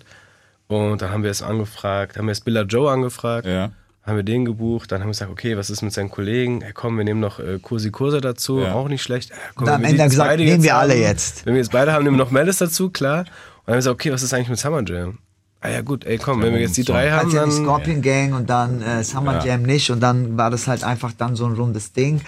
[0.69, 3.71] Und dann haben wir es angefragt, haben wir es Billa Joe angefragt, Ja.
[4.03, 6.61] haben wir den gebucht, dann haben wir gesagt, okay, was ist mit seinen Kollegen?
[6.61, 8.73] Hey, komm, wir nehmen noch äh, Kursi Kurse dazu, Ja.
[8.73, 9.31] auch nicht schlecht.
[9.31, 11.45] Äh, komm, Und am Ende gesagt, nehmen wir haben- alle jetzt.
[11.45, 13.19] Wenn wir jetzt beide haben, nehmen wir noch Melis dazu, klar.
[13.19, 15.17] Und dann haben wir gesagt, okay, was ist eigentlich mit Summer Jam?
[15.59, 17.63] Ah ja gut, ey komm, wenn wir jetzt die drei haben, Als ja die dann...
[17.65, 19.45] Scorpion Gang und dann äh, Summer Ja.
[19.47, 22.21] Jam nicht und dann war das halt einfach dann so ein rundes Ding.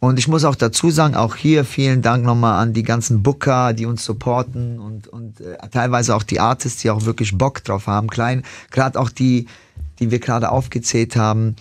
[0.00, 3.74] Und ich muss auch dazu sagen, auch hier vielen Dank nochmal an die ganzen Booker,
[3.74, 7.86] die uns supporten und, und äh, teilweise auch die Artists, die auch wirklich Bock drauf
[7.86, 8.08] haben.
[8.08, 9.46] Klein, gerade auch die,
[9.98, 11.54] die wir gerade aufgezählt haben,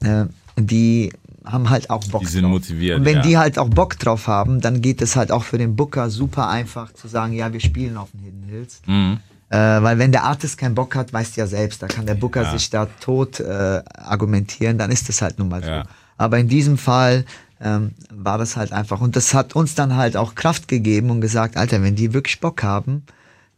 [0.00, 0.26] äh,
[0.58, 1.10] die
[1.46, 2.50] haben halt auch Bock Die sind drauf.
[2.52, 3.22] motiviert, Und wenn ja.
[3.22, 6.48] die halt auch Bock drauf haben, dann geht es halt auch für den Booker super
[6.50, 8.82] einfach zu sagen, ja, wir spielen auf den Hidden Hills.
[8.86, 9.20] Mhm.
[9.48, 12.16] Äh, weil wenn der Artist keinen Bock hat, weißt du ja selbst, da kann der
[12.16, 15.70] Booker sich da tot äh, argumentieren, dann ist das halt nun mal so.
[15.70, 15.84] Ja.
[16.18, 17.24] Aber in diesem Fall
[17.60, 19.00] ähm, war das halt einfach.
[19.00, 22.40] Und das hat uns dann halt auch Kraft gegeben und gesagt, Alter, wenn die wirklich
[22.40, 23.04] Bock haben,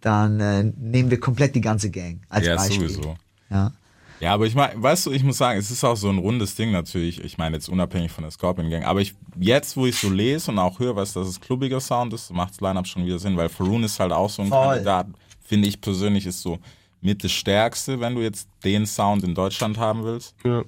[0.01, 2.89] dann äh, nehmen wir komplett die ganze Gang als Ja, Beispiel.
[2.89, 3.17] sowieso.
[3.51, 3.73] Ja.
[4.21, 6.55] Ja, aber ich meine, weißt du, ich muss sagen, es ist auch so ein rundes
[6.55, 7.25] Ding natürlich.
[7.25, 8.85] Ich meine, jetzt unabhängig von der Scorpion Gang.
[8.85, 12.13] Aber ich, jetzt, wo ich so lese und auch höre, was, dass es klubbiger Sound
[12.13, 14.67] ist, macht das Line-Up schon wieder Sinn, weil Faroon ist halt auch so ein Voll.
[14.75, 15.07] Kandidat.
[15.43, 16.59] finde ich persönlich, ist so
[17.01, 20.35] mit das Stärkste, wenn du jetzt den Sound in Deutschland haben willst.
[20.45, 20.65] Ja.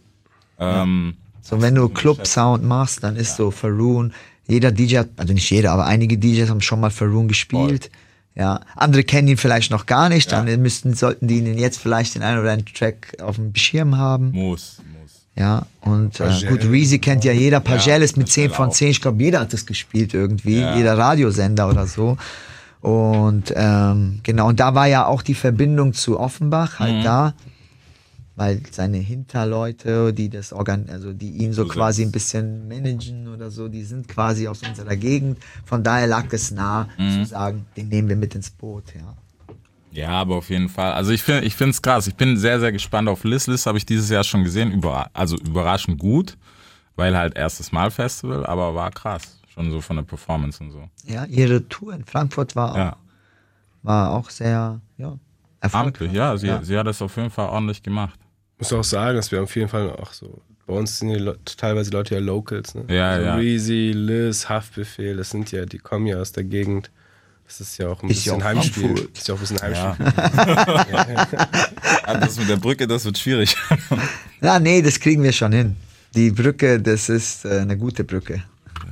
[0.58, 4.12] Ähm, So, wenn du Club-Sound machst, dann ist so Faroon,
[4.46, 7.90] jeder DJ, hat, also nicht jeder, aber einige DJs haben schon mal Faroon gespielt.
[8.34, 12.14] Ja, andere kennen ihn vielleicht noch gar nicht, dann müssten, sollten die ihn jetzt vielleicht
[12.14, 14.30] den einen oder anderen Track auf dem Schirm haben.
[14.30, 15.12] muss, muss.
[15.36, 17.60] Ja, und äh, gut, Reezy kennt ja jeder.
[17.60, 18.72] Pagel ist mit Pagel 10 von auch.
[18.72, 18.88] 10.
[18.88, 20.60] Ich glaube, jeder hat das gespielt irgendwie.
[20.60, 20.76] Ja.
[20.76, 22.16] Jeder Radiosender oder so.
[22.82, 27.04] Und ähm, genau, und da war ja auch die Verbindung zu Offenbach halt Mhm.
[27.04, 27.34] da,
[28.42, 33.52] weil seine Hinterleute, die das organ, also die ihn so quasi ein bisschen managen oder
[33.52, 35.38] so, die sind quasi aus unserer Gegend.
[35.64, 37.10] Von daher lag es nah Mhm.
[37.12, 39.14] zu sagen, den nehmen wir mit ins Boot, ja.
[39.92, 40.92] Ja, aber auf jeden Fall.
[40.92, 42.08] Also ich finde ich finde es krass.
[42.08, 43.46] Ich bin sehr, sehr gespannt auf Liz.
[43.46, 44.72] Liz habe ich dieses Jahr schon gesehen.
[44.72, 46.36] Über, also überraschend gut,
[46.96, 49.38] weil halt erstes Mal Festival, aber war krass.
[49.54, 50.88] Schon so von der Performance und so.
[51.04, 52.96] Ja, ihre Tour in Frankfurt war auch, Ja.
[53.82, 55.16] war auch sehr, ja,
[55.60, 55.86] erfolgreich.
[55.86, 56.36] Amtlich, ja.
[56.36, 58.18] Sie, sie hat es auf jeden Fall ordentlich gemacht.
[58.62, 61.36] Muss auch sagen, dass wir auf jeden Fall auch so, bei uns sind die Le
[61.56, 62.84] teilweise Leute ja Locals, ne?
[62.88, 63.34] Ja, also ja.
[63.34, 66.90] Reezy, Liz, Haftbefehl, das sind ja, die kommen ja aus der Gegend.
[67.46, 68.84] Das ist ja auch ein ja bisschen auch Heimspiel.
[68.84, 69.18] Frankfurt.
[69.18, 69.96] Ist ja auch ein bisschen Ja.
[69.98, 71.38] Heimspiel.
[72.04, 73.56] Ah, das mit der Brücke, das wird schwierig.
[74.40, 75.76] Ja, nee, das kriegen wir schon hin.
[76.16, 78.42] Die Brücke, das ist äh, eine gute Brücke.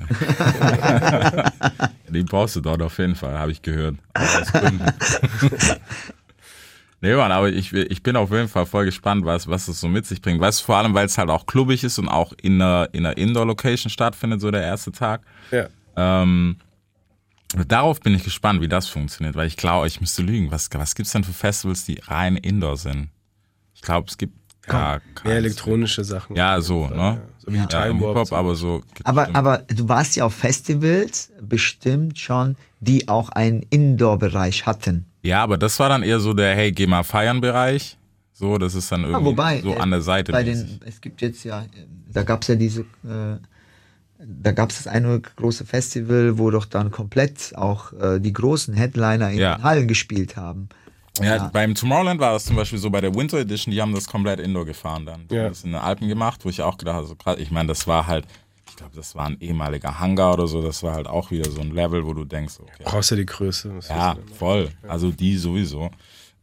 [2.08, 3.96] Die brauchst du dort auf jeden Fall, habe ich gehört.
[7.02, 9.88] Nee, Mann, aber ich, ich bin auf jeden Fall voll gespannt, was, was es so
[9.88, 10.40] mit sich bringt.
[10.40, 13.06] Weißt du, vor allem, weil es halt auch klubbig ist und auch in einer, in
[13.06, 15.22] einer Indoor-Location stattfindet, so der erste Tag.
[15.50, 15.68] ja.
[15.96, 16.56] Ähm,
[17.66, 20.50] darauf bin ich gespannt, wie das funktioniert, weil ich glaube, ich müsste lügen.
[20.50, 23.08] Was, was gibt es denn für Festivals, die rein Indoor sind?
[23.74, 26.36] Ich glaube, es gibt gar Mehr elektronische Sachen.
[26.36, 27.22] Ja, so, ne?
[27.38, 27.66] So wie Ja.
[27.70, 28.18] Ja, im Time Warp.
[28.18, 28.82] Hip-Hop, aber so.
[29.04, 35.09] Aber, aber du warst ja auf Festivals bestimmt schon, die auch einen Indoor-Bereich hatten.
[35.22, 37.96] Ja, aber das war dann eher so der, hey, geh mal feiern Bereich.
[38.32, 40.32] So, das ist dann irgendwie Ja, wobei, so äh, an der Seite.
[40.32, 41.66] Bei den, es gibt jetzt ja, äh,
[42.10, 43.36] da gab es ja diese, äh,
[44.18, 48.72] da gab es das eine große Festival, wo doch dann komplett auch äh, die großen
[48.74, 49.56] Headliner in Ja.
[49.56, 50.68] den Hallen gespielt haben.
[51.20, 54.06] Ja, beim Tomorrowland war das zum Beispiel so bei der Winter Edition, die haben das
[54.06, 55.28] komplett indoor gefahren dann.
[55.28, 55.42] Die Ja.
[55.42, 57.68] haben das in den Alpen gemacht, wo ich auch gedacht habe, so krass, ich meine,
[57.68, 58.24] das war halt,
[58.70, 61.60] ich glaube, das war ein ehemaliger Hangar oder so, das war halt auch wieder so
[61.60, 63.72] ein Level, wo du denkst, okay, Brauchst ja die Größe.
[63.88, 65.90] ja, voll, also die sowieso.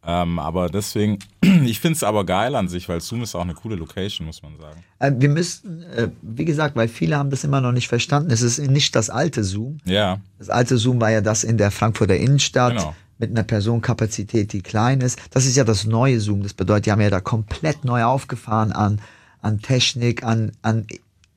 [0.05, 3.55] Ähm, aber deswegen, ich finde es aber geil an sich, weil Zoom ist auch eine
[3.55, 4.83] coole Location, muss man sagen.
[4.99, 8.41] Äh, wir müssten, äh, wie gesagt, weil viele haben das immer noch nicht verstanden, es
[8.41, 9.79] ist nicht das alte Zoom.
[9.83, 12.95] Ja, Das alte Zoom war ja das in der Frankfurter Innenstadt Genau.
[13.17, 15.19] mit einer Personenkapazität, die klein ist.
[15.31, 16.43] Das ist ja das neue Zoom.
[16.43, 19.01] Das bedeutet, die haben ja da komplett neu aufgefahren an,
[19.41, 20.85] an Technik, an, an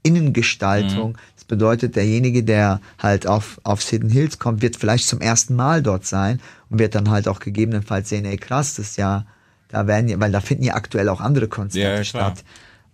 [0.02, 1.18] Innengestaltung.
[1.36, 5.82] Das bedeutet, derjenige, der halt auf, aufs Hidden Hills kommt, wird vielleicht zum ersten Mal
[5.82, 9.26] dort sein und wird dann halt auch gegebenenfalls sehen, ey krass, das ist ja,
[9.68, 12.34] da werden ja, weil da finden ja aktuell auch andere Konzerte Ja, ja, klar.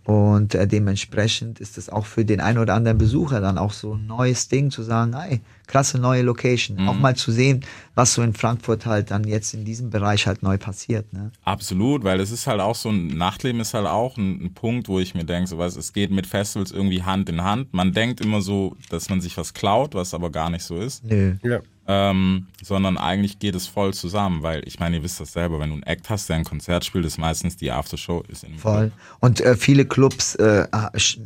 [0.07, 3.95] Und äh, dementsprechend ist es auch für den einen oder anderen Besucher dann auch so
[3.95, 6.81] ein neues Ding zu sagen, ey, krasse neue Location.
[6.81, 6.89] Mhm.
[6.89, 7.65] Auch mal zu sehen,
[7.97, 11.13] was so in Frankfurt halt dann jetzt in diesem Bereich halt neu passiert.
[11.13, 11.33] Ne?
[11.43, 14.89] Absolut, weil es ist halt auch so ein Nachtleben ist halt auch ein, ein Punkt,
[14.89, 17.75] wo ich mir denke, so was, es geht mit Festivals irgendwie Hand in Hand.
[17.75, 21.03] Man denkt immer so, dass man sich was klaut, was aber gar nicht so ist.
[21.05, 21.35] Nö.
[21.43, 21.59] Ja.
[21.89, 25.69] Ähm, sondern eigentlich geht es voll zusammen, weil ich meine, ihr wisst das selber, wenn
[25.71, 28.91] du einen Act hast, der ein Konzert spielt, ist meistens die Aftershow ist in Voll.
[29.21, 31.21] Und äh, viele Clubs äh, sch-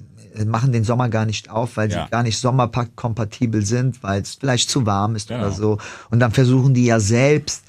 [0.44, 2.04] machen den Sommer gar nicht auf, weil Ja.
[2.04, 5.40] sie gar nicht sommerpack-kompatibel sind, weil es vielleicht zu warm ist Genau.
[5.40, 5.78] oder so.
[6.10, 7.64] Und dann versuchen die ja selbst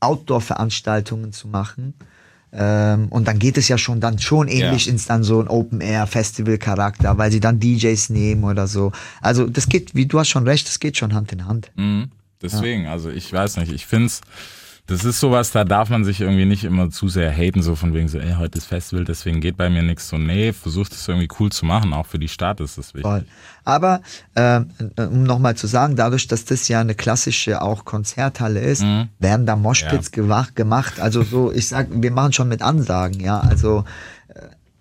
[0.00, 1.94] Outdoor-Veranstaltungen zu machen.
[2.52, 4.92] Ähm, und dann geht es ja schon dann schon ähnlich Ja.
[4.92, 8.92] ins dann so ein Open-Air-Festival-Charakter, weil sie dann DJs nehmen oder so.
[9.20, 11.70] Also das geht, wie du hast schon recht, das geht schon Hand in Hand.
[11.76, 12.10] Mhm.
[12.52, 14.20] Deswegen, also ich weiß nicht, ich finde es,
[14.88, 17.92] das ist sowas, da darf man sich irgendwie nicht immer zu sehr haten, so von
[17.92, 20.08] wegen so, ey, heute ist Festival, deswegen geht bei mir nichts.
[20.08, 23.02] So, nee, versucht es irgendwie cool zu machen, auch für die Stadt ist das wichtig.
[23.02, 23.24] Voll.
[23.64, 24.00] Aber
[24.36, 28.84] ähm, um nochmal zu sagen, dadurch, dass das ja eine klassische auch Konzerthalle ist,
[29.18, 31.00] werden da Moshpits gewa- gemacht.
[31.00, 33.40] Also so, ich sag, wir machen schon mit Ansagen, ja.
[33.40, 33.82] Also äh,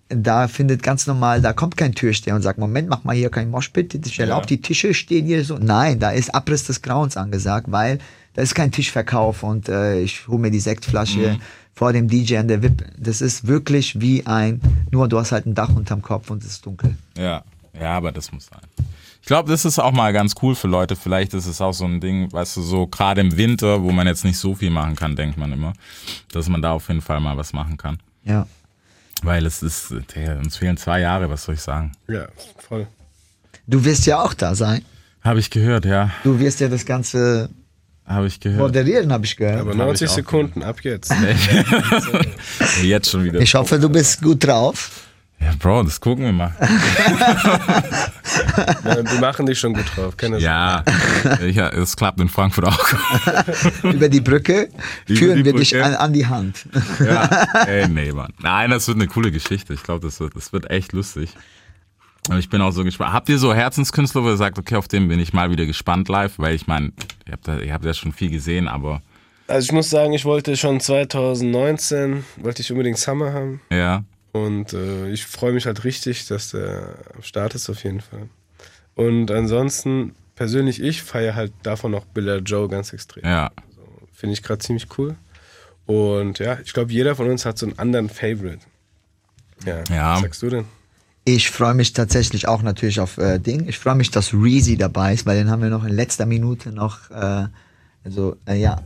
[0.10, 3.50] da findet ganz normal, da kommt kein Türsteher und sagt, Moment, mach mal hier kein
[3.50, 5.58] Moshpit, ich erlaube, die Tische stehen hier so.
[5.58, 8.00] Nein, da ist Abriss des Grauens angesagt, weil
[8.34, 11.40] da ist kein Tischverkauf und äh, ich hole mir die Sektflasche
[11.74, 12.86] vor dem DJ an der VIP.
[12.98, 16.52] Das ist wirklich wie ein, nur du hast halt ein Dach unterm Kopf und es
[16.52, 16.96] ist dunkel.
[17.18, 17.44] Ja,
[17.80, 18.62] ja, aber das muss sein.
[19.22, 20.96] Ich glaube, das ist auch mal ganz cool für Leute.
[20.96, 24.06] Vielleicht ist es auch so ein Ding, weißt du, so gerade im Winter, wo man
[24.06, 25.74] jetzt nicht so viel machen kann, denkt man immer,
[26.32, 27.98] dass man da auf jeden Fall mal was machen kann.
[28.24, 28.46] Ja.
[29.24, 31.92] Weil es ist, der, uns fehlen zwei Jahre, was soll ich sagen?
[32.08, 32.28] Ja,
[32.68, 32.88] voll.
[33.68, 34.84] Du wirst ja auch da sein.
[35.22, 36.12] Habe ich gehört, ja.
[36.24, 37.50] Du wirst ja das Ganze
[38.06, 38.60] Habe ich gehört.
[38.60, 39.62] Moderieren habe ich gehört.
[39.62, 41.12] Aber Hab 90 ich auch Sekunden, ab jetzt.
[42.84, 43.40] Jetzt schon wieder.
[43.40, 44.92] Ich hoffe, du bist gut drauf.
[45.40, 46.54] Ja, Bro, das gucken wir mal.
[48.84, 50.16] Ja, Wir machen dich schon gut drauf.
[50.18, 50.84] Keine Ja,
[51.46, 52.88] ja, es klappt in Frankfurt auch.
[53.84, 54.70] Über die Brücke
[55.08, 55.86] führen die wir dich Brücke.
[55.86, 56.66] an, an die Hand.
[57.00, 57.24] Ja,
[57.66, 58.34] ey, nee, Mann.
[58.42, 59.74] Nein, das wird eine coole Geschichte.
[59.74, 61.30] Ich glaube, das wird, das wird echt lustig.
[62.30, 63.14] Und ich bin auch so gespannt.
[63.14, 66.10] Habt ihr so Herzenskünstler, wo ihr sagt, okay, auf den bin ich mal wieder gespannt
[66.10, 66.34] live?
[66.38, 66.92] Weil ich meine,
[67.28, 69.02] ihr habt, da, ihr habt ja schon viel gesehen, aber
[69.48, 73.62] Also ich muss sagen, ich wollte schon 2019, wollte ich unbedingt Summer haben.
[73.72, 74.04] ja,
[74.36, 78.28] Und äh, ich freue mich halt richtig, dass der am Start ist auf jeden Fall.
[78.94, 83.24] Und ansonsten, persönlich ich feiere halt davon noch Billa Joe ganz extrem.
[83.24, 83.52] ja.
[84.12, 85.16] Finde ich gerade ziemlich cool.
[85.86, 88.60] Und ja, ich glaube, jeder von uns hat so einen anderen Favorite.
[89.66, 90.14] Ja, Ja.
[90.16, 90.66] was sagst du denn?
[91.26, 93.68] Ich freue mich tatsächlich auch natürlich auf äh, Ding.
[93.70, 96.72] Ich freue mich, dass Reezy dabei ist, weil den haben wir noch in letzter Minute
[96.74, 97.46] noch äh,
[98.04, 98.82] also, äh, ja,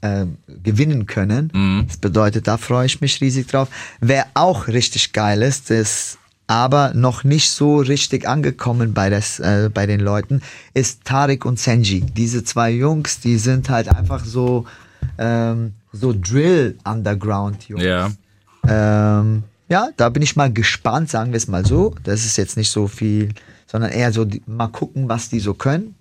[0.00, 0.26] äh,
[0.62, 1.84] gewinnen können.
[1.86, 3.68] Das bedeutet, da freue ich mich riesig drauf.
[4.00, 9.70] Wer auch richtig geil ist, ist aber noch nicht so richtig angekommen bei, das, äh,
[9.72, 10.40] bei den Leuten,
[10.72, 12.00] ist Tarek und Senji.
[12.00, 14.66] Diese zwei Jungs, die sind halt einfach so,
[15.18, 17.84] ähm, so Drill-Underground-Jungs.
[17.84, 18.10] Ja.
[18.66, 21.94] Ähm, ja, da bin ich mal gespannt, sagen wir es mal so.
[22.02, 23.34] Das ist jetzt nicht so viel,
[23.66, 25.96] sondern eher so die, mal gucken, was die so können.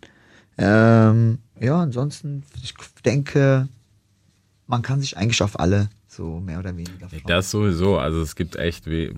[0.58, 3.68] Ähm, ja, ansonsten, ich denke,
[4.68, 7.24] man kann sich eigentlich auf alle so mehr oder weniger freuen.
[7.26, 7.98] Das sowieso.
[7.98, 9.14] Also es gibt echt we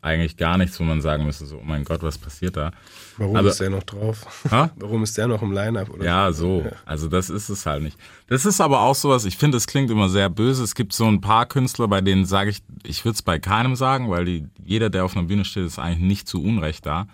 [0.00, 2.72] eigentlich gar nichts, wo man sagen müsste, so, oh mein Gott, was passiert da?
[3.18, 4.26] Warum Aber- ist der noch drauf?
[4.50, 4.70] Ha?
[4.76, 5.90] Warum ist der noch im Line-Up?
[5.90, 6.66] oder Ja, so.
[6.86, 7.98] Also das ist es halt nicht.
[8.26, 10.64] Das ist aber auch sowas, ich finde, es klingt immer sehr böse.
[10.64, 13.76] Es gibt so ein paar Künstler, bei denen sage ich, ich würde es bei keinem
[13.76, 17.06] sagen, weil die, jeder, der auf einer Bühne steht, ist eigentlich nicht zu Unrecht da.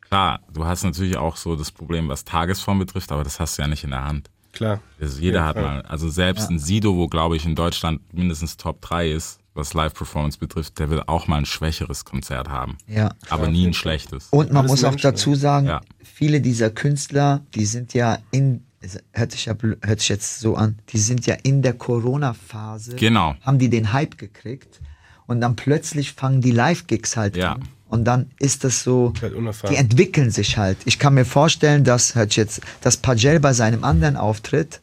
[0.00, 3.62] Klar, du hast natürlich auch so das Problem, was Tagesform betrifft, aber das hast du
[3.62, 4.30] ja nicht in der Hand.
[4.52, 4.80] Klar.
[5.00, 8.56] Also jeder Ja, hat mal, also selbst ein Sido, wo glaube ich in Deutschland mindestens
[8.56, 12.76] Top 3 ist, was Live-Performance betrifft, der wird auch mal ein schwächeres Konzert haben.
[12.86, 13.14] Ja.
[13.30, 14.28] Aber nie ein schlechtes.
[14.30, 15.80] Und man muss auch dazu sagen, Ja.
[16.02, 20.40] viele dieser Künstler, die sind ja in, es hört sich, ja, blö- hört sich jetzt
[20.40, 23.34] so an, die sind ja in der Corona-Phase, Genau.
[23.42, 24.80] haben die den Hype gekriegt
[25.26, 27.52] und dann plötzlich fangen die Live-Gigs halt Ja.
[27.54, 27.68] an.
[27.92, 29.34] Und dann ist das so, Halt
[29.68, 30.78] die entwickeln sich halt.
[30.86, 34.80] Ich kann mir vorstellen, dass, hört jetzt, dass Pagel bei seinem anderen Auftritt,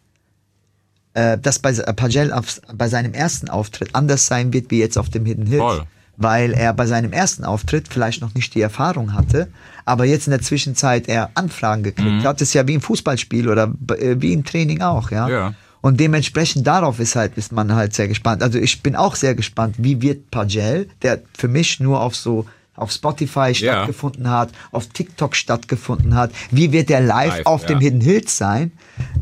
[1.15, 4.95] äh, dass bei äh, Pagel auf, bei seinem ersten Auftritt anders sein wird wie jetzt
[4.95, 5.57] auf dem Hidden Hit.
[5.57, 5.81] Voll.
[6.17, 9.47] Weil er bei seinem ersten Auftritt vielleicht noch nicht die Erfahrung hatte,
[9.85, 12.23] aber jetzt in der Zwischenzeit er Anfragen gekriegt Mhm.
[12.23, 12.39] hat.
[12.39, 15.27] Das ist ja wie im Fußballspiel oder äh, wie im Training auch, ja.
[15.27, 15.53] Ja.
[15.81, 18.43] Und dementsprechend darauf ist halt, ist man halt sehr gespannt.
[18.43, 22.45] Also ich bin auch sehr gespannt, wie wird Pagel, der für mich nur auf so
[22.79, 23.53] auf Spotify Ja.
[23.53, 27.67] stattgefunden hat, auf TikTok stattgefunden hat, wie wird der live, Live, auf ja.
[27.69, 28.71] dem Hidden Hills sein?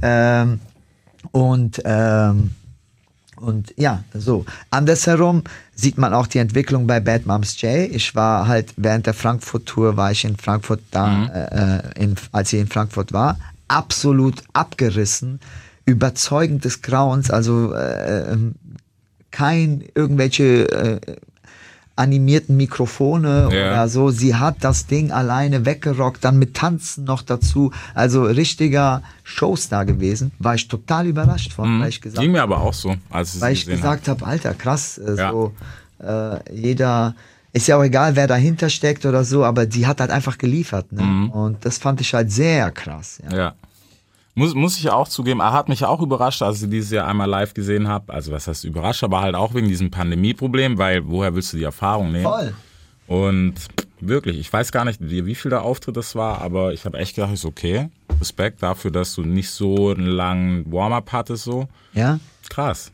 [0.02, 0.60] Ähm,
[1.32, 2.52] und ähm,
[3.40, 4.46] und ja, so.
[4.72, 5.44] Andersherum
[5.76, 7.90] sieht man auch die Entwicklung bei Bad Moms J.
[7.92, 11.26] Ich war halt während der Frankfurt-Tour, war ich in Frankfurt da,
[11.94, 15.40] äh, in, als ich in Frankfurt war, absolut abgerissen,
[15.86, 18.56] überzeugend des Grauens, also äh, ähm,
[19.30, 21.00] kein irgendwelche äh,
[21.98, 23.72] animierten Mikrofone Ja.
[23.72, 24.10] oder so.
[24.12, 27.72] Sie hat das Ding alleine weggerockt, dann mit Tanzen noch dazu.
[27.94, 30.32] Also richtiger Showstar gewesen.
[30.40, 33.42] War ich total überrascht von, weil ich gesagt Ging mir aber auch so, als ich
[33.42, 33.76] weil ich habe.
[33.76, 35.32] gesagt habe, Alter, krass, äh, Ja.
[35.32, 35.52] so
[36.00, 37.16] äh, jeder
[37.54, 40.92] ist ja auch egal, wer dahinter steckt oder so, aber die hat halt einfach geliefert,
[40.92, 41.02] ne?
[41.02, 41.30] Mhm.
[41.32, 43.20] Und das fand ich halt sehr krass.
[43.32, 43.38] Ja.
[43.38, 43.54] Ja.
[44.38, 47.28] Muss, muss ich auch zugeben, er hat mich auch überrascht, als ich dieses Jahr einmal
[47.28, 48.14] live gesehen habe.
[48.14, 51.64] Also was heißt überrascht, aber halt auch wegen diesem Pandemieproblem, weil woher willst du die
[51.64, 52.26] Erfahrung nehmen?
[52.26, 52.54] Voll.
[53.08, 53.56] Und
[54.00, 57.16] wirklich, ich weiß gar nicht, wie, viel der Auftritt das war, aber ich habe echt
[57.16, 57.90] gedacht, ist okay.
[58.20, 61.68] Respekt dafür, dass du nicht so einen langen Warm-up hattest, so.
[61.94, 62.20] Ja?
[62.48, 62.92] Krass.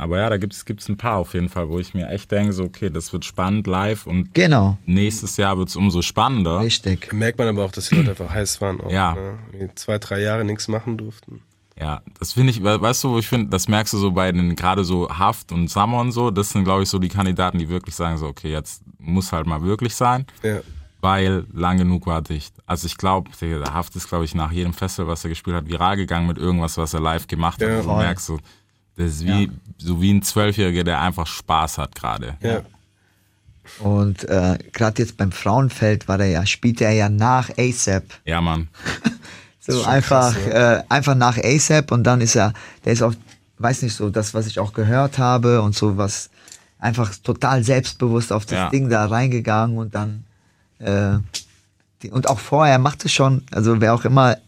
[0.00, 2.52] Aber ja, da gibt es ein paar auf jeden Fall, wo ich mir echt denke,
[2.52, 4.78] so, okay, das wird spannend live und Genau.
[4.86, 6.60] nächstes Jahr wird es umso spannender.
[6.60, 7.08] Richtig.
[7.10, 8.80] Da merkt man aber auch, dass die Leute einfach heiß waren.
[8.80, 9.14] Auch, Ja.
[9.14, 9.70] Ne?
[9.74, 11.42] Zwei, drei Jahre nichts machen durften.
[11.78, 14.30] Ja, das finde ich, we- weißt du, wo ich finde, das merkst du so bei
[14.32, 17.58] den, gerade so Haft und Summer und so, das sind, glaube ich, so die Kandidaten,
[17.58, 20.60] die wirklich sagen, so, okay, jetzt muss halt mal wirklich sein, Ja.
[21.00, 22.54] weil lang genug war dicht.
[22.66, 25.68] Also ich glaube, der Haft ist, glaube ich, nach jedem Festival, was er gespielt hat,
[25.68, 27.68] viral gegangen mit irgendwas, was er live gemacht hat.
[27.68, 27.78] Ja.
[27.80, 28.38] und du merkst so,
[28.96, 32.36] das ist wie, so wie ein Zwölfjähriger, der einfach Spaß hat gerade.
[32.42, 32.62] Ja.
[33.78, 38.04] Und äh, gerade jetzt beim Frauenfeld war er ja, spielte er ja nach ASAP.
[38.24, 38.68] Ja, Mann.
[39.62, 43.12] So einfach, krass, äh, einfach nach ASAP und dann ist er, der ist auch,
[43.58, 46.30] weiß nicht so, das, was ich auch gehört habe und so was,
[46.78, 48.70] einfach total selbstbewusst auf das Ja.
[48.70, 50.24] Ding da reingegangen und dann,
[50.78, 51.18] äh,
[52.02, 54.38] die, und auch vorher macht es schon, also wer auch immer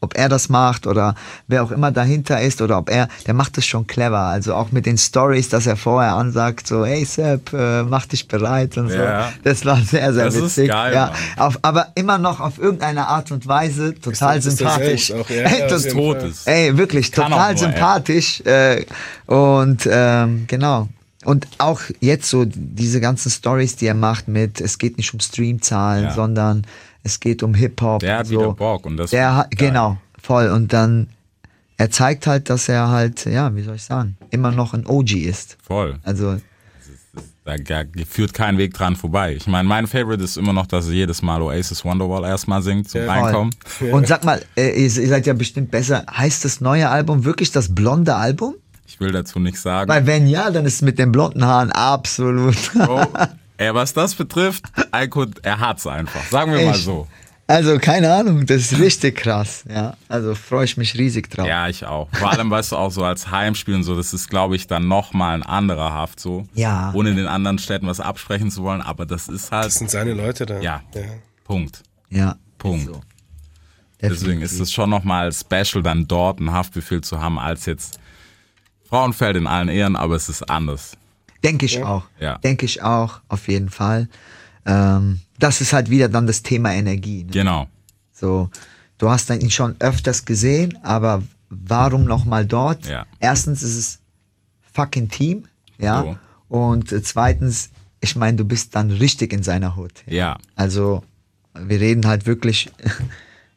[0.00, 1.14] ob er das macht oder
[1.48, 4.18] wer auch immer dahinter ist oder ob er, der macht das schon clever.
[4.20, 8.28] Also auch mit den Stories, dass er vorher ansagt, so, hey Sepp, äh, mach dich
[8.28, 9.24] bereit und Ja.
[9.24, 9.28] so.
[9.42, 10.68] Das war sehr, sehr Das ist witzig.
[10.68, 11.06] geil, ja,
[11.36, 11.46] Mann.
[11.48, 15.08] auf, aber immer noch auf irgendeine Art und Weise total Ist sympathisch.
[15.08, 16.46] selbst auch, ja, Ey, das, Tot ist.
[16.46, 17.68] ey, wirklich Kann total nur, ey.
[17.72, 18.40] sympathisch.
[18.42, 18.84] Äh,
[19.26, 20.88] und ähm, genau.
[21.24, 25.20] Und auch jetzt so diese ganzen Stories, die er macht mit, es geht nicht um
[25.20, 26.14] Streamzahlen, Ja.
[26.14, 26.64] sondern
[27.02, 28.00] es geht um Hip-Hop.
[28.00, 28.32] Der hat so.
[28.32, 30.48] wieder Bock und das Der hat, genau, voll.
[30.50, 31.08] Und dann,
[31.76, 35.12] er zeigt halt, dass er halt, ja, wie soll ich sagen, immer noch ein OG
[35.12, 35.56] ist.
[35.62, 35.98] Voll.
[36.02, 36.38] Also,
[37.44, 39.34] Da da führt kein Weg dran vorbei.
[39.34, 42.90] Ich meine, mein Favorite ist immer noch, dass er jedes Mal Oasis Wonderwall erstmal singt
[42.90, 43.06] zum Ja.
[43.12, 43.54] Reinkommen.
[43.64, 43.90] voll.
[43.90, 46.04] Und sag mal, äh, ihr, ihr seid ja bestimmt besser.
[46.12, 48.54] Heißt das neue Album wirklich das blonde Album?
[48.86, 49.88] Ich will dazu nichts sagen.
[49.88, 52.72] Weil wenn ja, dann ist es mit den blonden Haaren absolut.
[52.74, 53.06] Bro,
[53.58, 56.24] ey, was das betrifft, Aykut, er hat's einfach.
[56.30, 56.84] Sagen wir mal Echt?
[56.84, 57.06] so.
[57.46, 59.64] Also keine Ahnung, das ist richtig krass.
[59.70, 61.46] Ja, also freue ich mich riesig drauf.
[61.46, 62.08] Ja, ich auch.
[62.12, 64.86] Vor allem, weißt du, auch so als Heimspiel und so, das ist, glaube ich, dann
[64.86, 66.46] nochmal ein anderer Haft so.
[66.52, 66.92] Ja.
[66.94, 70.12] Ohne den anderen Städten was absprechen zu wollen, aber das ist halt, Das sind seine
[70.12, 70.60] Leute da.
[70.60, 71.00] ja, ja.
[71.44, 71.82] Punkt.
[72.10, 72.36] Ja.
[72.58, 72.84] Punkt.
[72.86, 73.00] So.
[74.02, 77.98] Deswegen ist es schon nochmal special, dann dort einen Haftbefehl zu haben, als jetzt
[78.88, 80.98] Frauenfeld in allen Ehren, aber es ist anders.
[81.44, 82.04] Denke ich auch.
[82.18, 82.38] Ja.
[82.38, 84.08] Denke ich auch, auf jeden Fall.
[84.66, 87.24] Ähm, das ist halt wieder dann das Thema Energie.
[87.24, 87.30] Ne?
[87.30, 87.68] Genau.
[88.12, 88.50] So,
[88.98, 92.86] du hast ihn schon öfters gesehen, aber warum nochmal dort?
[92.86, 93.06] Ja.
[93.20, 93.98] Erstens ist es
[94.72, 95.44] fucking Team,
[95.78, 96.02] ja.
[96.02, 96.18] So.
[96.48, 97.70] Und äh, zweitens,
[98.00, 100.02] ich meine, du bist dann richtig in seiner Hut.
[100.06, 100.38] Ja.
[100.56, 101.02] Also,
[101.54, 102.70] wir reden halt wirklich,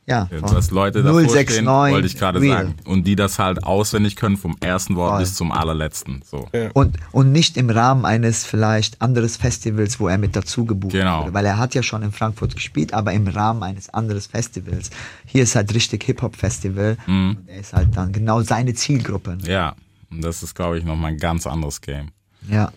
[0.08, 0.28] ja.
[0.32, 2.76] Ja, Du hast Leute davor stehen, 069 wollte ich gerade sagen.
[2.86, 5.20] Und die das halt auswendig können vom ersten Wort Voll.
[5.22, 6.22] bis zum allerletzten.
[6.30, 6.50] So.
[6.74, 11.22] Und, und nicht im Rahmen eines vielleicht anderes Festivals, wo er mit dazu gebucht Genau.
[11.24, 11.34] wurde.
[11.34, 14.90] Weil er hat ja schon in Frankfurt gespielt, aber im Rahmen eines anderes Festivals.
[15.26, 16.98] Hier ist halt richtig Hip-Hop-Festival.
[17.08, 19.38] Und er ist halt dann genau seine Zielgruppe.
[19.38, 19.48] ne?
[19.50, 19.76] Ja.
[20.10, 22.10] Und das ist, glaube ich, nochmal ein ganz anderes Game.
[22.50, 22.72] Ja.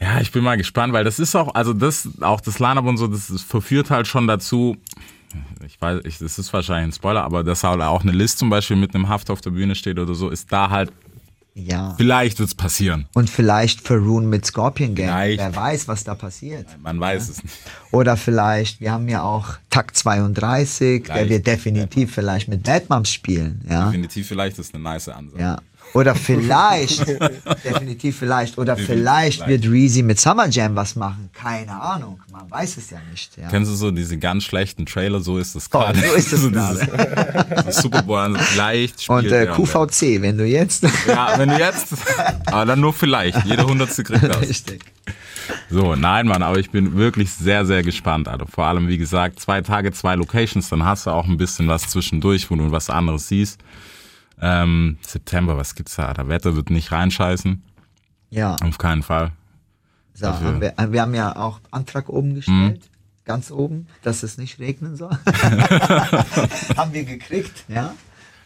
[0.00, 2.98] Ja, ich bin mal gespannt, weil das ist auch, also das, auch das Line-Up und
[2.98, 4.76] so, das, das verführt halt schon dazu,
[5.66, 8.50] ich weiß, ich, das ist wahrscheinlich ein Spoiler, aber dass halt auch eine List zum
[8.50, 10.90] Beispiel mit einem Haft auf der Bühne steht oder so, ist da halt,
[11.54, 11.94] Ja.
[11.96, 13.06] vielleicht wird's passieren.
[13.14, 15.08] Und vielleicht Faroon mit Scorpion Gang.
[15.08, 15.38] Vielleicht.
[15.40, 16.66] Wer weiß, was da passiert.
[16.82, 17.54] Man weiß es nicht.
[17.90, 21.30] Oder vielleicht, wir haben ja auch Takt 32, der Vielleicht.
[21.30, 23.60] wird definitiv vielleicht mit Bad Moms spielen.
[23.68, 23.86] Ja.
[23.86, 25.42] Definitiv vielleicht ist eine nice Ansage.
[25.42, 25.58] Ja.
[25.94, 27.06] Oder vielleicht,
[27.64, 31.30] definitiv vielleicht, oder vielleicht wird Reezy mit Summer Jam was machen.
[31.32, 33.36] Keine Ahnung, man weiß es ja nicht.
[33.36, 33.48] Ja.
[33.48, 35.20] Kennst du so diese ganz schlechten Trailer?
[35.20, 35.98] So ist es Oh, gerade.
[36.00, 37.56] so ist es So gerade.
[37.64, 40.84] dieses- so Super Bowl, also vielleicht spielt Und äh, QVC, wenn du jetzt.
[41.06, 41.94] Ja, wenn du jetzt,
[42.46, 43.44] aber dann nur vielleicht.
[43.46, 44.40] Jeder Hundertste kriegt das.
[44.48, 44.84] Richtig.
[45.70, 48.28] So, nein, Mann, aber ich bin wirklich sehr, sehr gespannt.
[48.28, 51.68] Also vor allem, wie gesagt, zwei Tage, zwei Locations, dann hast du auch ein bisschen
[51.68, 53.58] was zwischendurch, wo du was anderes siehst.
[54.40, 56.12] Ähm, September, was gibt's da?
[56.14, 57.62] Das Wetter wird nicht reinscheißen.
[58.30, 59.32] Ja, Auf keinen Fall.
[60.14, 60.48] so, Dafür.
[60.48, 62.90] haben wir, wir haben ja auch Antrag oben gestellt,
[63.24, 65.10] ganz oben, dass es nicht regnen soll.
[66.76, 67.94] haben wir gekriegt, ja.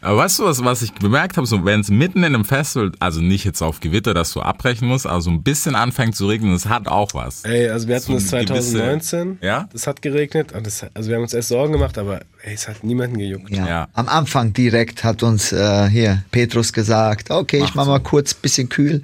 [0.03, 2.91] Aber weißt du, was, was ich bemerkt habe, so wenn es mitten in einem Festival,
[2.99, 6.27] also nicht jetzt auf Gewitter, dass du abbrechen musst, aber so ein bisschen anfängt zu
[6.27, 7.45] regnen, das hat auch was.
[7.45, 9.39] Ey, also wir hatten So das eine gewisse- 2019.
[9.41, 9.69] Ja?
[9.73, 10.53] Das hat geregnet.
[10.53, 13.51] Und das, also wir haben uns erst Sorgen gemacht, aber ey, es hat niemanden gejuckt.
[13.51, 13.67] Ja.
[13.67, 13.89] Ja.
[13.95, 18.35] Am Anfang direkt hat uns äh, hier Petrus gesagt, okay, ich Macht mach mal kurz
[18.35, 19.03] bisschen kühl.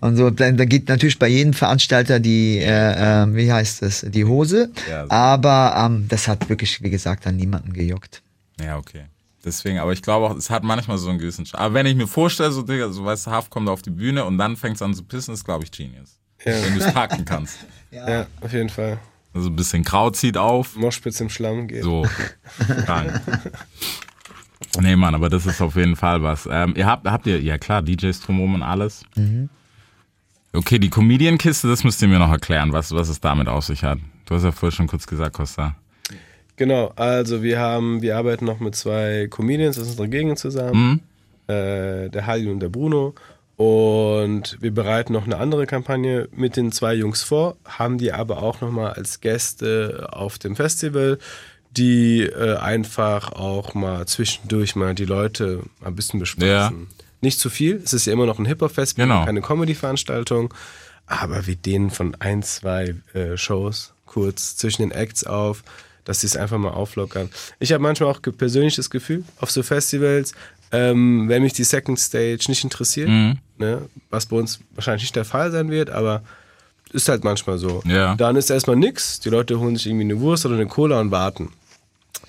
[0.00, 4.04] Und so, dann, da geht natürlich bei jedem Veranstalter die, äh, äh, wie heißt es,
[4.08, 4.70] die Hose.
[4.90, 5.10] Ja, so.
[5.10, 8.22] Aber ähm, das hat wirklich, wie gesagt, an niemanden gejuckt.
[8.60, 9.04] Ja, okay.
[9.44, 11.96] Deswegen, aber ich glaube auch, es hat manchmal so einen gewissen Sch Aber wenn ich
[11.96, 14.76] mir vorstelle, so, Digga, so weißt du, Haft kommt auf die Bühne und dann fängt
[14.76, 16.18] es an zu pissen, ist, glaube ich, Genius.
[16.44, 17.58] Wenn du es packen kannst.
[17.90, 18.98] Ja, auf jeden Fall.
[19.34, 21.82] Also ein bisschen Kraut zieht auf, Moschpitz im Schlamm geht.
[21.82, 22.08] so.
[22.86, 23.20] krank.
[24.80, 26.48] Nee, Mann, aber das ist auf jeden Fall was.
[26.50, 29.04] Ähm, ihr habt, habt ihr, ja klar, DJs drumherum und alles.
[30.54, 33.84] Okay, die Comedian-Kiste, das müsst ihr mir noch erklären, was, was es damit auf sich
[33.84, 33.98] hat.
[34.24, 35.76] Du hast ja vorher schon kurz gesagt, Costa.
[36.56, 41.00] Genau, also wir haben, wir arbeiten noch mit zwei Comedians aus unserer Gegend zusammen.
[41.48, 43.14] Äh, der Halli und der Bruno.
[43.56, 48.42] Und wir bereiten noch eine andere Kampagne mit den zwei Jungs vor, haben die aber
[48.42, 51.18] auch nochmal als Gäste auf dem Festival,
[51.70, 56.46] die äh, einfach auch mal zwischendurch mal die Leute ein bisschen bespaßen.
[56.46, 56.70] Ja.
[57.20, 59.24] Nicht zu viel, es ist ja immer noch ein Hip-Hop-Festival, Genau.
[59.24, 60.52] keine Comedy-Veranstaltung,
[61.06, 65.62] aber wir dehnen von ein, zwei äh, Shows kurz zwischen den Acts auf,
[66.04, 67.30] dass sie es einfach mal auflockern.
[67.58, 70.32] Ich habe manchmal auch persönlich das Gefühl, auf so Festivals,
[70.72, 73.38] ähm, wenn mich die Second Stage nicht interessiert, Mhm.
[73.58, 76.22] ne, was bei uns wahrscheinlich nicht der Fall sein wird, aber
[76.92, 77.82] ist halt manchmal so.
[77.86, 78.14] Ja.
[78.16, 81.10] Dann ist erstmal nix, die Leute holen sich irgendwie eine Wurst oder eine Cola und
[81.10, 81.50] warten.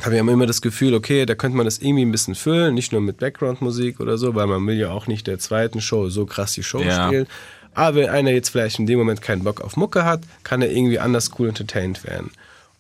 [0.02, 2.92] habe ich immer das Gefühl, okay, da könnte man das irgendwie ein bisschen füllen, nicht
[2.92, 6.26] nur mit Background-Musik oder so, weil man will ja auch nicht der zweiten Show so
[6.26, 7.06] krass die Show ja.
[7.08, 7.28] spielen.
[7.76, 10.72] Aber wenn einer jetzt vielleicht in dem Moment keinen Bock auf Mucke hat, kann er
[10.72, 12.32] irgendwie anders cool entertained werden.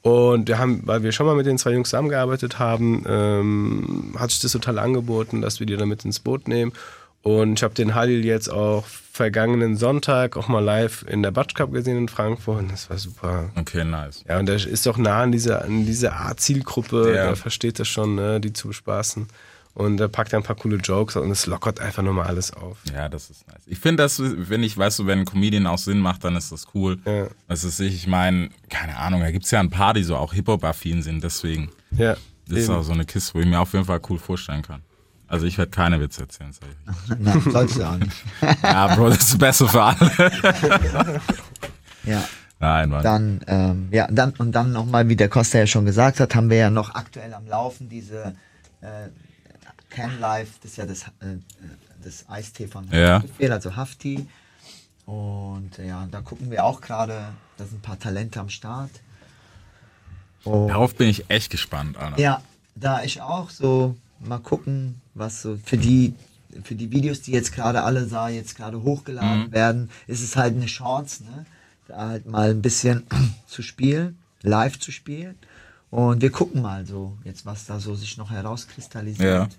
[0.03, 4.31] Und wir haben, weil wir schon mal mit den zwei Jungs zusammengearbeitet haben, ähm, hat
[4.31, 6.73] sich das total angeboten, dass wir die dann mit ins Boot nehmen.
[7.21, 11.55] Und ich habe den Halil jetzt auch vergangenen Sonntag auch mal live in der Batsch
[11.55, 13.49] Cup gesehen in Frankfurt und das war super.
[13.55, 14.25] Okay, nice.
[14.27, 17.27] Ja, und der ist doch nah an dieser, an dieser Art Zielgruppe, ja.
[17.27, 19.27] der versteht das schon, ne, die zu bespaßen.
[19.76, 22.78] Und er packt ein paar coole Jokes und es lockert einfach nochmal alles auf.
[22.93, 23.63] Ja, das ist nice.
[23.65, 26.51] Ich finde das, wenn ich, weißt du, wenn ein Comedian auch Sinn macht, dann ist
[26.51, 26.99] das cool.
[27.05, 27.28] Ja.
[27.47, 30.15] Das ist ich, ich meine, keine Ahnung, da gibt es ja ein paar, die so
[30.15, 31.69] auch Hip-Hop-affin sind, deswegen.
[31.91, 32.15] Ja.
[32.45, 32.57] Das eben.
[32.57, 34.84] ist auch so eine Kiste, wo ich mir auf jeden Fall cool vorstellen kann.
[35.28, 37.19] Also ich werde keine Witze erzählen, sag ich.
[37.19, 38.24] Nein, sollst du auch nicht.
[38.63, 40.11] ja, Bro, das ist besser für alle.
[42.03, 42.24] ja.
[42.59, 43.03] Nein, Mann.
[43.03, 46.51] Dann, ähm, ja, dann, und dann nochmal, wie der Costa ja schon gesagt hat, haben
[46.51, 48.36] wir ja noch aktuell am Laufen diese
[48.82, 49.09] äh,
[49.93, 51.37] Can Life, das ist ja das, äh,
[52.03, 53.15] das Eistee von ja.
[53.15, 54.27] Haftbefehl, also Hafti.
[55.05, 58.91] Und ja, da gucken wir auch gerade, da sind ein paar Talente am Start.
[60.43, 62.19] Und Darauf bin ich echt gespannt, Alter.
[62.19, 62.41] Ja,
[62.75, 66.13] da ich auch so mal gucken, was so für die
[66.63, 69.51] für die Videos, die jetzt gerade alle sah, jetzt gerade hochgeladen mhm.
[69.51, 71.45] werden, ist es halt eine Chance, ne?
[71.87, 73.07] da halt mal ein bisschen
[73.47, 75.35] zu spielen, live zu spielen.
[75.89, 79.51] Und wir gucken mal so, jetzt was da so sich noch herauskristallisiert.
[79.51, 79.57] Ja.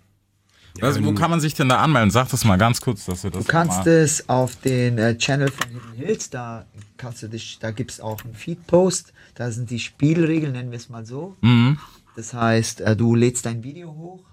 [0.80, 2.10] Also, wo kann man sich denn da anmelden?
[2.10, 5.50] Sag das mal ganz kurz, dass wir das Du kannst es auf den äh, Channel
[5.50, 6.66] von Hidden Hills, da
[6.96, 10.78] kannst du dich, da gibt es auch einen Feed-Post, da sind die Spielregeln, nennen wir
[10.78, 11.36] es mal so.
[11.42, 11.78] Mhm.
[12.16, 14.24] Das heißt, äh, du lädst dein Video hoch,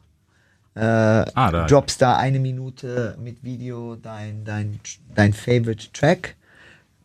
[0.73, 1.65] äh, ah, da.
[1.67, 4.79] droppst da eine Minute mit Video dein, dein,
[5.13, 6.35] dein Favorite Track,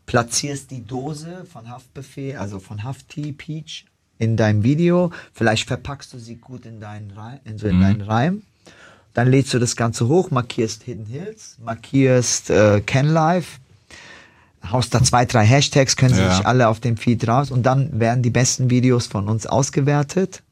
[0.07, 3.87] platzierst die Dose von Haftbefehl, also von Hafti Peach
[4.19, 7.81] in deinem Video, vielleicht verpackst du sie gut in deinen Reim, in, so in mhm.
[7.83, 8.43] deinen Reim.
[9.17, 13.61] Dann lädst du das Ganze hoch, markierst Hidden Hills, markierst äh, Ken Live,
[14.71, 16.37] haust da zwei, drei Hashtags, können ja.
[16.37, 20.43] sich alle auf dem Feed raus und dann werden die besten Videos von uns ausgewertet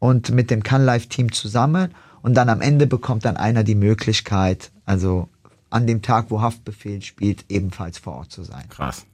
[0.00, 3.76] und mit dem Can Live Team zusammen und dann am Ende bekommt dann einer die
[3.76, 5.28] Möglichkeit, also
[5.70, 8.68] an dem Tag, wo Haftbefehl spielt, ebenfalls vor Ort zu sein.
[8.68, 9.06] Krass.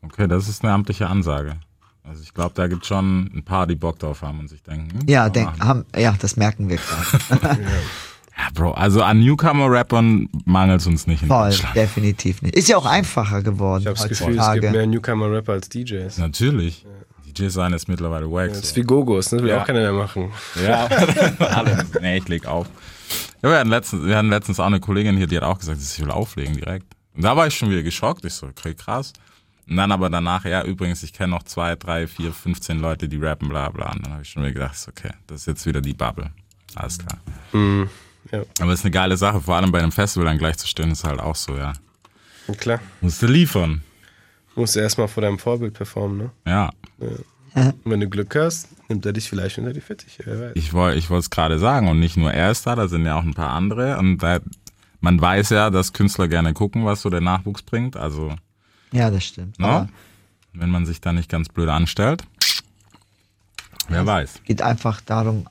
[0.00, 1.56] Okay, das ist eine amtliche Ansage.
[2.02, 4.62] Also ich glaube, da gibt es schon ein paar, die Bock drauf haben und sich
[4.62, 5.00] denken.
[5.00, 7.60] Hm, ja, denk, haben, ja, das merken wir gerade.
[7.60, 12.56] ja, Bro, also an Newcomer-Rappern mangelt es uns nicht in Voll, definitiv nicht.
[12.56, 13.82] Ist ja auch einfacher geworden.
[13.82, 16.18] Ich habe das Gefühl, es gibt mehr Newcomer-Rapper als DJs.
[16.18, 16.82] Natürlich.
[16.82, 16.90] Ja.
[17.30, 18.48] DJ sein ist mittlerweile wack.
[18.48, 19.42] das ist wie Gogos, ne?
[19.42, 19.62] will ja.
[19.62, 20.32] auch keiner mehr machen.
[20.60, 20.86] Ja,
[21.38, 21.86] alle.
[22.00, 22.66] nee, ich leg auf.
[23.42, 25.78] Ja, wir, hatten letztens, wir hatten letztens auch eine Kollegin hier, die hat auch gesagt,
[25.80, 26.86] ich will auflegen direkt.
[27.14, 28.24] Und da war ich schon wieder geschockt.
[28.24, 29.12] Ich so, okay, krass.
[29.70, 33.18] Und dann aber danach, ja, übrigens, ich kenne noch zwei, drei, vier, 15 Leute, die
[33.18, 33.92] rappen, bla bla.
[33.92, 36.32] Und dann habe ich schon wieder gedacht, okay, das ist jetzt wieder die Bubble.
[36.74, 37.20] Alles klar.
[37.52, 37.88] Mm,
[38.32, 38.42] ja.
[38.60, 40.90] Aber es ist eine geile Sache, vor allem bei einem Festival dann gleich zu stehen,
[40.90, 41.72] ist halt auch so, ja.
[42.48, 42.80] ja klar.
[43.00, 43.82] Musst du liefern.
[44.56, 46.30] Musst du erstmal vor deinem Vorbild performen, ne?
[46.44, 46.70] Ja.
[46.98, 47.66] ja.
[47.70, 50.24] Und wenn du Glück hast, nimmt er dich vielleicht unter die Fittiche.
[50.26, 50.52] Wer weiß.
[50.56, 51.86] Ich wollte es gerade sagen.
[51.88, 53.98] Und nicht nur er ist da, da sind ja auch ein paar andere.
[53.98, 54.40] Und da,
[55.00, 57.96] man weiß ja, dass Künstler gerne gucken, was so der Nachwuchs bringt.
[57.96, 58.34] Also.
[58.92, 59.58] Ja, das stimmt.
[59.58, 59.88] No?
[60.52, 62.24] Wenn man sich da nicht ganz blöd anstellt.
[63.88, 64.36] Wer weiß.
[64.36, 65.46] Es geht einfach darum,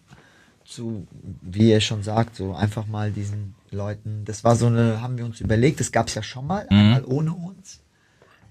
[0.66, 1.08] zu,
[1.42, 5.26] wie ihr schon sagt, so einfach mal diesen Leuten, das war so eine, haben wir
[5.26, 6.78] uns überlegt, das gab es ja schon mal, mhm.
[6.78, 7.80] einmal ohne uns.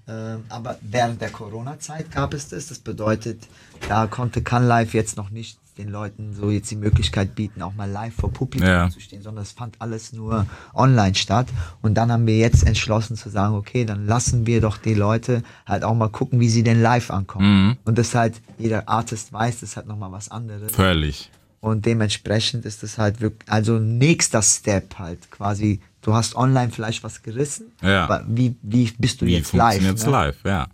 [0.07, 2.67] Ähm, aber während der Corona-Zeit gab es das.
[2.67, 3.47] Das bedeutet,
[3.87, 7.73] da konnte Can Live jetzt noch nicht den Leuten so jetzt die Möglichkeit bieten, auch
[7.73, 8.89] mal live vor Publikum ja.
[8.89, 11.47] zu stehen, sondern es fand alles nur online statt.
[11.81, 15.43] Und dann haben wir jetzt entschlossen zu sagen, okay, dann lassen wir doch die Leute
[15.65, 17.67] halt auch mal gucken, wie sie denn live ankommen.
[17.67, 17.77] Mhm.
[17.85, 20.71] Und das halt, jeder Artist weiß, das ist halt nochmal was anderes.
[20.71, 21.31] Völlig.
[21.61, 27.03] Und dementsprechend ist das halt wirklich, also nächster Step halt quasi du hast online vielleicht
[27.03, 28.05] was gerissen, ja.
[28.05, 29.81] aber wie, wie bist du wie jetzt live?
[29.81, 30.11] Jetzt ne?
[30.11, 30.67] live, ja.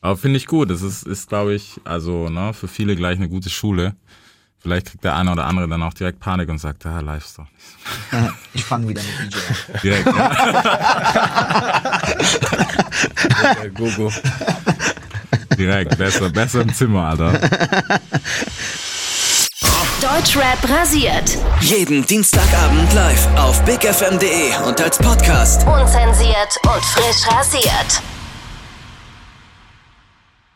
[0.00, 0.68] Aber finde ich gut.
[0.68, 3.94] Das ist, ist glaube ich, also ne, für viele gleich eine gute Schule.
[4.64, 7.38] Vielleicht kriegt der eine oder andere dann auch direkt Panik und sagt, ah, live ist
[7.38, 8.32] doch nicht.
[8.54, 9.52] ich fange wieder mit DJ an.
[9.82, 10.06] Direkt,
[13.52, 13.68] ja.
[13.74, 14.10] Gogo.
[15.58, 17.32] Direkt, besser, besser im Zimmer, Alter.
[20.00, 21.36] Deutschrap rasiert.
[21.60, 25.66] Jeden Dienstagabend live auf bigfm.de und als Podcast.
[25.66, 28.02] Unzensiert und frisch rasiert.